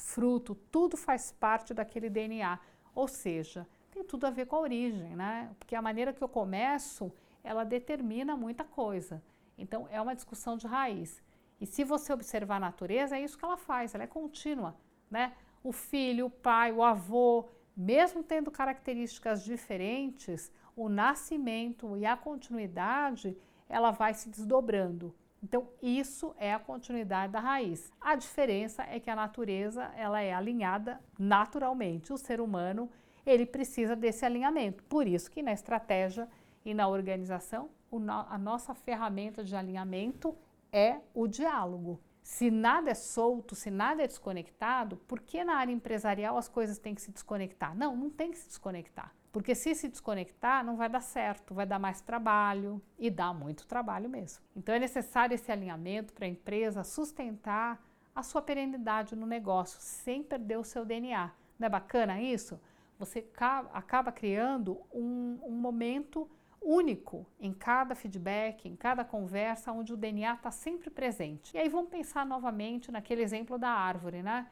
fruto, 0.00 0.54
tudo 0.70 0.96
faz 0.96 1.32
parte 1.32 1.72
daquele 1.74 2.10
DNA. 2.10 2.58
Ou 2.94 3.06
seja, 3.06 3.66
tem 3.90 4.04
tudo 4.04 4.26
a 4.26 4.30
ver 4.30 4.46
com 4.46 4.56
a 4.56 4.60
origem, 4.60 5.14
né? 5.14 5.50
Porque 5.58 5.74
a 5.74 5.82
maneira 5.82 6.12
que 6.12 6.22
eu 6.22 6.28
começo, 6.28 7.12
ela 7.42 7.64
determina 7.64 8.36
muita 8.36 8.64
coisa. 8.64 9.22
Então 9.56 9.86
é 9.90 10.00
uma 10.00 10.14
discussão 10.14 10.56
de 10.56 10.66
raiz. 10.66 11.22
E 11.60 11.66
se 11.66 11.84
você 11.84 12.12
observar 12.12 12.56
a 12.56 12.60
natureza, 12.60 13.16
é 13.16 13.22
isso 13.22 13.36
que 13.36 13.44
ela 13.44 13.56
faz, 13.56 13.94
ela 13.94 14.04
é 14.04 14.06
contínua, 14.06 14.74
né? 15.10 15.34
O 15.62 15.72
filho, 15.72 16.26
o 16.26 16.30
pai, 16.30 16.72
o 16.72 16.82
avô, 16.82 17.48
mesmo 17.76 18.22
tendo 18.22 18.50
características 18.50 19.44
diferentes, 19.44 20.50
o 20.74 20.88
nascimento 20.88 21.96
e 21.96 22.06
a 22.06 22.16
continuidade, 22.16 23.36
ela 23.68 23.90
vai 23.90 24.14
se 24.14 24.30
desdobrando. 24.30 25.14
Então, 25.42 25.68
isso 25.82 26.34
é 26.38 26.52
a 26.52 26.58
continuidade 26.58 27.32
da 27.32 27.40
raiz. 27.40 27.90
A 28.00 28.14
diferença 28.14 28.82
é 28.82 29.00
que 29.00 29.08
a 29.08 29.16
natureza, 29.16 29.84
ela 29.96 30.20
é 30.20 30.34
alinhada 30.34 31.00
naturalmente. 31.18 32.12
O 32.12 32.18
ser 32.18 32.40
humano, 32.40 32.90
ele 33.24 33.46
precisa 33.46 33.96
desse 33.96 34.24
alinhamento. 34.24 34.84
Por 34.84 35.06
isso 35.06 35.30
que 35.30 35.42
na 35.42 35.52
estratégia 35.52 36.28
e 36.64 36.74
na 36.74 36.88
organização, 36.88 37.70
a 38.28 38.38
nossa 38.38 38.74
ferramenta 38.74 39.42
de 39.42 39.56
alinhamento 39.56 40.36
é 40.70 41.00
o 41.14 41.26
diálogo. 41.26 42.00
Se 42.22 42.50
nada 42.50 42.90
é 42.90 42.94
solto, 42.94 43.54
se 43.54 43.70
nada 43.70 44.04
é 44.04 44.06
desconectado, 44.06 44.98
por 45.08 45.20
que 45.20 45.42
na 45.42 45.54
área 45.54 45.72
empresarial 45.72 46.36
as 46.36 46.48
coisas 46.48 46.78
têm 46.78 46.94
que 46.94 47.02
se 47.02 47.10
desconectar? 47.10 47.74
Não, 47.74 47.96
não 47.96 48.10
tem 48.10 48.30
que 48.30 48.38
se 48.38 48.46
desconectar. 48.46 49.12
Porque 49.32 49.54
se 49.54 49.74
se 49.74 49.88
desconectar, 49.88 50.64
não 50.64 50.76
vai 50.76 50.88
dar 50.88 51.00
certo, 51.00 51.54
vai 51.54 51.64
dar 51.64 51.78
mais 51.78 52.00
trabalho 52.00 52.82
e 52.98 53.08
dá 53.08 53.32
muito 53.32 53.66
trabalho 53.66 54.08
mesmo. 54.08 54.42
Então 54.56 54.74
é 54.74 54.78
necessário 54.78 55.34
esse 55.34 55.52
alinhamento 55.52 56.12
para 56.12 56.26
a 56.26 56.28
empresa 56.28 56.82
sustentar 56.82 57.80
a 58.14 58.22
sua 58.22 58.42
perenidade 58.42 59.14
no 59.14 59.26
negócio, 59.26 59.78
sem 59.80 60.22
perder 60.22 60.58
o 60.58 60.64
seu 60.64 60.84
DNA. 60.84 61.30
Não 61.58 61.66
é 61.66 61.68
bacana 61.68 62.20
isso? 62.20 62.60
Você 62.98 63.26
acaba 63.72 64.12
criando 64.12 64.80
um, 64.92 65.38
um 65.42 65.52
momento 65.52 66.28
único 66.60 67.26
em 67.38 67.52
cada 67.52 67.94
feedback, 67.94 68.68
em 68.68 68.76
cada 68.76 69.04
conversa, 69.04 69.72
onde 69.72 69.94
o 69.94 69.96
DNA 69.96 70.34
está 70.34 70.50
sempre 70.50 70.90
presente. 70.90 71.56
E 71.56 71.58
aí 71.58 71.68
vamos 71.68 71.90
pensar 71.90 72.26
novamente 72.26 72.92
naquele 72.92 73.22
exemplo 73.22 73.58
da 73.58 73.70
árvore, 73.70 74.22
né? 74.22 74.46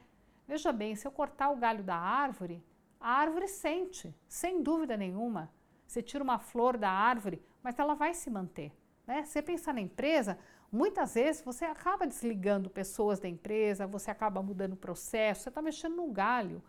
Veja 0.47 0.73
bem, 0.73 0.97
se 0.97 1.07
eu 1.07 1.11
cortar 1.11 1.51
o 1.51 1.57
galho 1.57 1.85
da 1.85 1.97
árvore, 1.97 2.63
a 3.01 3.11
árvore 3.11 3.49
sente, 3.49 4.15
sem 4.29 4.63
dúvida 4.63 4.97
nenhuma. 4.97 5.51
Você 5.87 6.03
tira 6.03 6.23
uma 6.23 6.39
flor 6.39 6.77
da 6.77 6.91
árvore, 6.91 7.43
mas 7.63 7.79
ela 7.79 7.95
vai 7.95 8.13
se 8.13 8.29
manter. 8.29 8.73
Né? 9.07 9.25
Você 9.25 9.41
pensar 9.41 9.73
na 9.73 9.81
empresa, 9.81 10.39
muitas 10.71 11.15
vezes 11.15 11.43
você 11.43 11.65
acaba 11.65 12.07
desligando 12.07 12.69
pessoas 12.69 13.19
da 13.19 13.29
empresa, 13.29 13.87
você 13.87 14.11
acaba 14.11 14.43
mudando 14.43 14.75
o 14.75 14.77
processo, 14.77 15.43
você 15.43 15.49
está 15.49 15.63
mexendo 15.63 15.97
no 15.97 16.11
galho. 16.11 16.63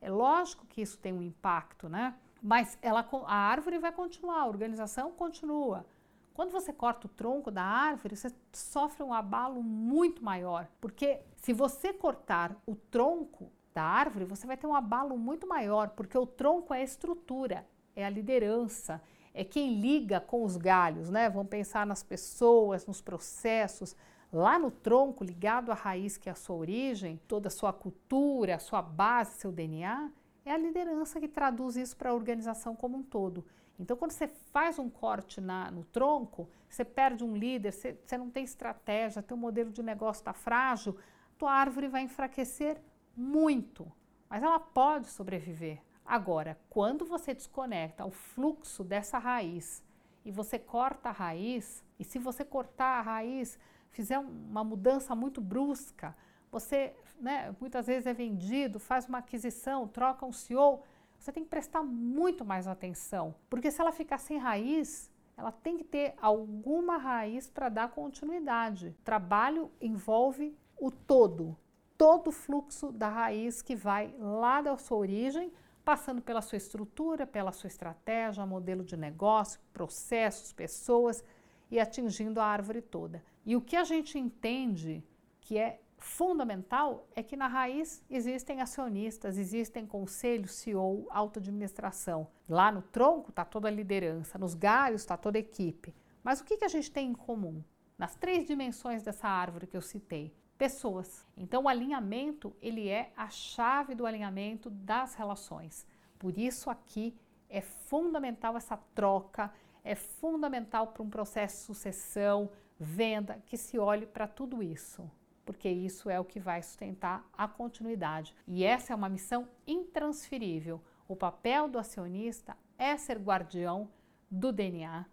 É 0.00 0.10
lógico 0.10 0.66
que 0.66 0.82
isso 0.82 0.98
tem 0.98 1.12
um 1.12 1.22
impacto, 1.22 1.88
né? 1.88 2.14
Mas 2.42 2.76
ela, 2.82 3.08
a 3.26 3.34
árvore 3.34 3.78
vai 3.78 3.92
continuar, 3.92 4.40
a 4.40 4.46
organização 4.46 5.10
continua. 5.12 5.86
Quando 6.34 6.50
você 6.50 6.70
corta 6.70 7.06
o 7.06 7.10
tronco 7.10 7.50
da 7.50 7.62
árvore, 7.62 8.14
você 8.14 8.28
sofre 8.52 9.02
um 9.02 9.14
abalo 9.14 9.62
muito 9.62 10.22
maior, 10.22 10.68
porque 10.82 11.22
se 11.38 11.54
você 11.54 11.94
cortar 11.94 12.54
o 12.66 12.76
tronco 12.76 13.50
da 13.76 13.82
árvore, 13.82 14.24
você 14.24 14.46
vai 14.46 14.56
ter 14.56 14.66
um 14.66 14.74
abalo 14.74 15.16
muito 15.16 15.46
maior, 15.46 15.90
porque 15.90 16.16
o 16.16 16.26
tronco 16.26 16.74
é 16.74 16.78
a 16.78 16.84
estrutura, 16.84 17.66
é 17.94 18.04
a 18.04 18.10
liderança, 18.10 19.00
é 19.32 19.44
quem 19.44 19.80
liga 19.80 20.18
com 20.18 20.42
os 20.42 20.56
galhos, 20.56 21.10
né? 21.10 21.28
Vamos 21.30 21.48
pensar 21.48 21.86
nas 21.86 22.02
pessoas, 22.02 22.86
nos 22.86 23.00
processos, 23.00 23.94
Lá 24.32 24.58
no 24.58 24.70
tronco, 24.70 25.24
ligado 25.24 25.70
à 25.70 25.74
raiz 25.74 26.16
que 26.16 26.28
é 26.28 26.32
a 26.32 26.34
sua 26.34 26.56
origem, 26.56 27.20
toda 27.28 27.48
a 27.48 27.50
sua 27.50 27.72
cultura, 27.72 28.56
a 28.56 28.58
sua 28.58 28.82
base, 28.82 29.38
seu 29.38 29.52
DNA, 29.52 30.10
é 30.44 30.52
a 30.52 30.58
liderança 30.58 31.20
que 31.20 31.28
traduz 31.28 31.76
isso 31.76 31.96
para 31.96 32.10
a 32.10 32.14
organização 32.14 32.74
como 32.74 32.98
um 32.98 33.02
todo. 33.02 33.44
Então, 33.78 33.96
quando 33.96 34.12
você 34.12 34.26
faz 34.26 34.78
um 34.78 34.88
corte 34.88 35.40
na, 35.40 35.70
no 35.70 35.84
tronco, 35.84 36.48
você 36.68 36.84
perde 36.84 37.22
um 37.22 37.36
líder, 37.36 37.72
você, 37.72 37.98
você 38.04 38.16
não 38.18 38.30
tem 38.30 38.42
estratégia, 38.44 39.22
teu 39.22 39.36
modelo 39.36 39.70
de 39.70 39.82
negócio 39.82 40.20
está 40.20 40.32
frágil, 40.32 40.96
tua 41.38 41.52
árvore 41.52 41.88
vai 41.88 42.02
enfraquecer 42.02 42.80
muito, 43.16 43.90
mas 44.28 44.42
ela 44.42 44.60
pode 44.60 45.08
sobreviver. 45.08 45.80
Agora, 46.04 46.58
quando 46.68 47.04
você 47.04 47.34
desconecta 47.34 48.04
o 48.04 48.10
fluxo 48.10 48.84
dessa 48.84 49.18
raiz 49.18 49.82
e 50.24 50.30
você 50.30 50.58
corta 50.58 51.08
a 51.08 51.12
raiz, 51.12 51.84
e 51.98 52.04
se 52.04 52.18
você 52.18 52.44
cortar 52.44 52.98
a 52.98 53.02
raiz, 53.02 53.58
fizer 53.90 54.18
uma 54.18 54.62
mudança 54.62 55.14
muito 55.14 55.40
brusca, 55.40 56.16
você 56.50 56.94
né, 57.18 57.54
muitas 57.60 57.86
vezes 57.86 58.06
é 58.06 58.12
vendido, 58.12 58.78
faz 58.78 59.06
uma 59.06 59.18
aquisição, 59.18 59.88
troca 59.88 60.26
um 60.26 60.32
CEO, 60.32 60.82
você 61.18 61.32
tem 61.32 61.42
que 61.42 61.50
prestar 61.50 61.82
muito 61.82 62.44
mais 62.44 62.66
atenção, 62.66 63.34
porque 63.48 63.70
se 63.70 63.80
ela 63.80 63.90
ficar 63.90 64.18
sem 64.18 64.38
raiz, 64.38 65.10
ela 65.36 65.50
tem 65.50 65.76
que 65.76 65.84
ter 65.84 66.14
alguma 66.20 66.96
raiz 66.96 67.48
para 67.48 67.68
dar 67.68 67.90
continuidade. 67.90 68.96
Trabalho 69.04 69.70
envolve 69.80 70.56
o 70.78 70.90
todo, 70.90 71.56
todo 71.96 72.28
o 72.28 72.32
fluxo 72.32 72.92
da 72.92 73.08
raiz 73.08 73.62
que 73.62 73.74
vai 73.74 74.14
lá 74.18 74.60
da 74.60 74.76
sua 74.76 74.98
origem, 74.98 75.52
passando 75.84 76.20
pela 76.20 76.42
sua 76.42 76.56
estrutura, 76.56 77.26
pela 77.26 77.52
sua 77.52 77.68
estratégia, 77.68 78.44
modelo 78.44 78.84
de 78.84 78.96
negócio, 78.96 79.60
processos, 79.72 80.52
pessoas 80.52 81.24
e 81.70 81.78
atingindo 81.78 82.40
a 82.40 82.44
árvore 82.44 82.82
toda. 82.82 83.22
E 83.44 83.56
o 83.56 83.60
que 83.60 83.76
a 83.76 83.84
gente 83.84 84.18
entende 84.18 85.02
que 85.40 85.56
é 85.56 85.80
fundamental 85.98 87.06
é 87.14 87.22
que 87.22 87.36
na 87.36 87.46
raiz 87.46 88.04
existem 88.10 88.60
acionistas, 88.60 89.38
existem 89.38 89.86
conselhos, 89.86 90.52
CEO, 90.52 91.06
autoadministração. 91.10 92.28
Lá 92.48 92.70
no 92.70 92.82
tronco 92.82 93.30
está 93.30 93.44
toda 93.44 93.68
a 93.68 93.70
liderança, 93.70 94.38
nos 94.38 94.54
galhos 94.54 95.02
está 95.02 95.16
toda 95.16 95.38
a 95.38 95.40
equipe. 95.40 95.94
Mas 96.22 96.40
o 96.40 96.44
que, 96.44 96.56
que 96.56 96.64
a 96.64 96.68
gente 96.68 96.90
tem 96.90 97.10
em 97.10 97.14
comum? 97.14 97.62
Nas 97.96 98.14
três 98.14 98.46
dimensões 98.46 99.02
dessa 99.02 99.28
árvore 99.28 99.66
que 99.66 99.76
eu 99.76 99.82
citei, 99.82 100.34
pessoas. 100.58 101.26
Então 101.36 101.64
o 101.64 101.68
alinhamento, 101.68 102.54
ele 102.60 102.88
é 102.88 103.12
a 103.16 103.28
chave 103.28 103.94
do 103.94 104.06
alinhamento 104.06 104.70
das 104.70 105.14
relações. 105.14 105.86
Por 106.18 106.38
isso 106.38 106.70
aqui 106.70 107.14
é 107.48 107.60
fundamental 107.60 108.56
essa 108.56 108.76
troca, 108.94 109.52
é 109.84 109.94
fundamental 109.94 110.88
para 110.88 111.02
um 111.02 111.10
processo 111.10 111.56
de 111.56 111.62
sucessão, 111.62 112.50
venda, 112.78 113.42
que 113.46 113.56
se 113.56 113.78
olhe 113.78 114.06
para 114.06 114.26
tudo 114.26 114.62
isso 114.62 115.10
porque 115.46 115.68
isso 115.68 116.10
é 116.10 116.18
o 116.18 116.24
que 116.24 116.40
vai 116.40 116.60
sustentar 116.60 117.24
a 117.32 117.46
continuidade. 117.46 118.34
E 118.48 118.64
essa 118.64 118.92
é 118.92 118.96
uma 118.96 119.08
missão 119.08 119.48
intransferível. 119.64 120.82
O 121.06 121.14
papel 121.14 121.68
do 121.68 121.78
acionista 121.78 122.56
é 122.76 122.96
ser 122.96 123.16
guardião 123.18 123.88
do 124.28 124.50
DNA, 124.50 125.06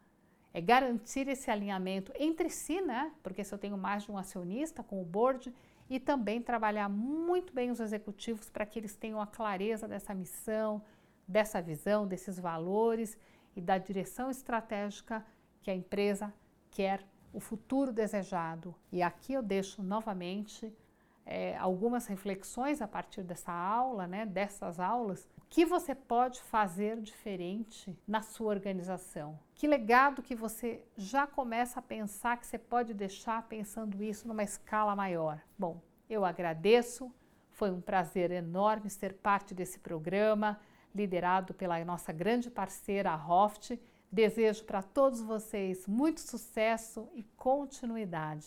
é 0.53 0.61
garantir 0.61 1.27
esse 1.27 1.49
alinhamento 1.49 2.11
entre 2.17 2.49
si, 2.49 2.81
né? 2.81 3.11
Porque 3.23 3.43
se 3.43 3.53
eu 3.53 3.57
tenho 3.57 3.77
mais 3.77 4.03
de 4.03 4.11
um 4.11 4.17
acionista 4.17 4.83
com 4.83 5.01
o 5.01 5.05
board, 5.05 5.53
e 5.89 5.99
também 5.99 6.41
trabalhar 6.41 6.89
muito 6.89 7.53
bem 7.53 7.69
os 7.69 7.79
executivos 7.79 8.49
para 8.49 8.65
que 8.65 8.79
eles 8.79 8.95
tenham 8.95 9.21
a 9.21 9.27
clareza 9.27 9.87
dessa 9.87 10.13
missão, 10.13 10.81
dessa 11.27 11.61
visão, 11.61 12.07
desses 12.07 12.39
valores 12.39 13.17
e 13.55 13.61
da 13.61 13.77
direção 13.77 14.29
estratégica 14.29 15.25
que 15.61 15.69
a 15.69 15.75
empresa 15.75 16.33
quer 16.71 17.05
o 17.31 17.39
futuro 17.39 17.91
desejado. 17.91 18.75
E 18.91 19.01
aqui 19.01 19.33
eu 19.33 19.43
deixo 19.43 19.81
novamente 19.83 20.73
é, 21.25 21.55
algumas 21.57 22.05
reflexões 22.07 22.81
a 22.81 22.87
partir 22.87 23.23
dessa 23.23 23.51
aula, 23.51 24.07
né, 24.07 24.25
dessas 24.25 24.79
aulas. 24.79 25.29
O 25.37 25.41
que 25.49 25.65
você 25.65 25.93
pode 25.93 26.41
fazer 26.41 26.99
diferente 26.99 27.97
na 28.07 28.21
sua 28.21 28.49
organização? 28.49 29.39
Que 29.55 29.67
legado 29.67 30.21
que 30.21 30.35
você 30.35 30.83
já 30.97 31.25
começa 31.25 31.79
a 31.79 31.83
pensar 31.83 32.37
que 32.37 32.47
você 32.47 32.57
pode 32.57 32.93
deixar 32.93 33.43
pensando 33.43 34.03
isso 34.03 34.27
numa 34.27 34.43
escala 34.43 34.95
maior? 34.95 35.39
Bom, 35.57 35.81
eu 36.09 36.25
agradeço. 36.25 37.13
Foi 37.51 37.71
um 37.71 37.81
prazer 37.81 38.31
enorme 38.31 38.89
ser 38.89 39.13
parte 39.13 39.53
desse 39.53 39.79
programa, 39.79 40.59
liderado 40.93 41.53
pela 41.53 41.83
nossa 41.85 42.11
grande 42.11 42.49
parceira, 42.49 43.11
a 43.11 43.15
Hoft 43.15 43.79
Desejo 44.13 44.63
para 44.65 44.83
todos 44.83 45.21
vocês 45.21 45.87
muito 45.87 46.21
sucesso 46.21 47.09
e 47.15 47.23
continuidade. 47.35 48.45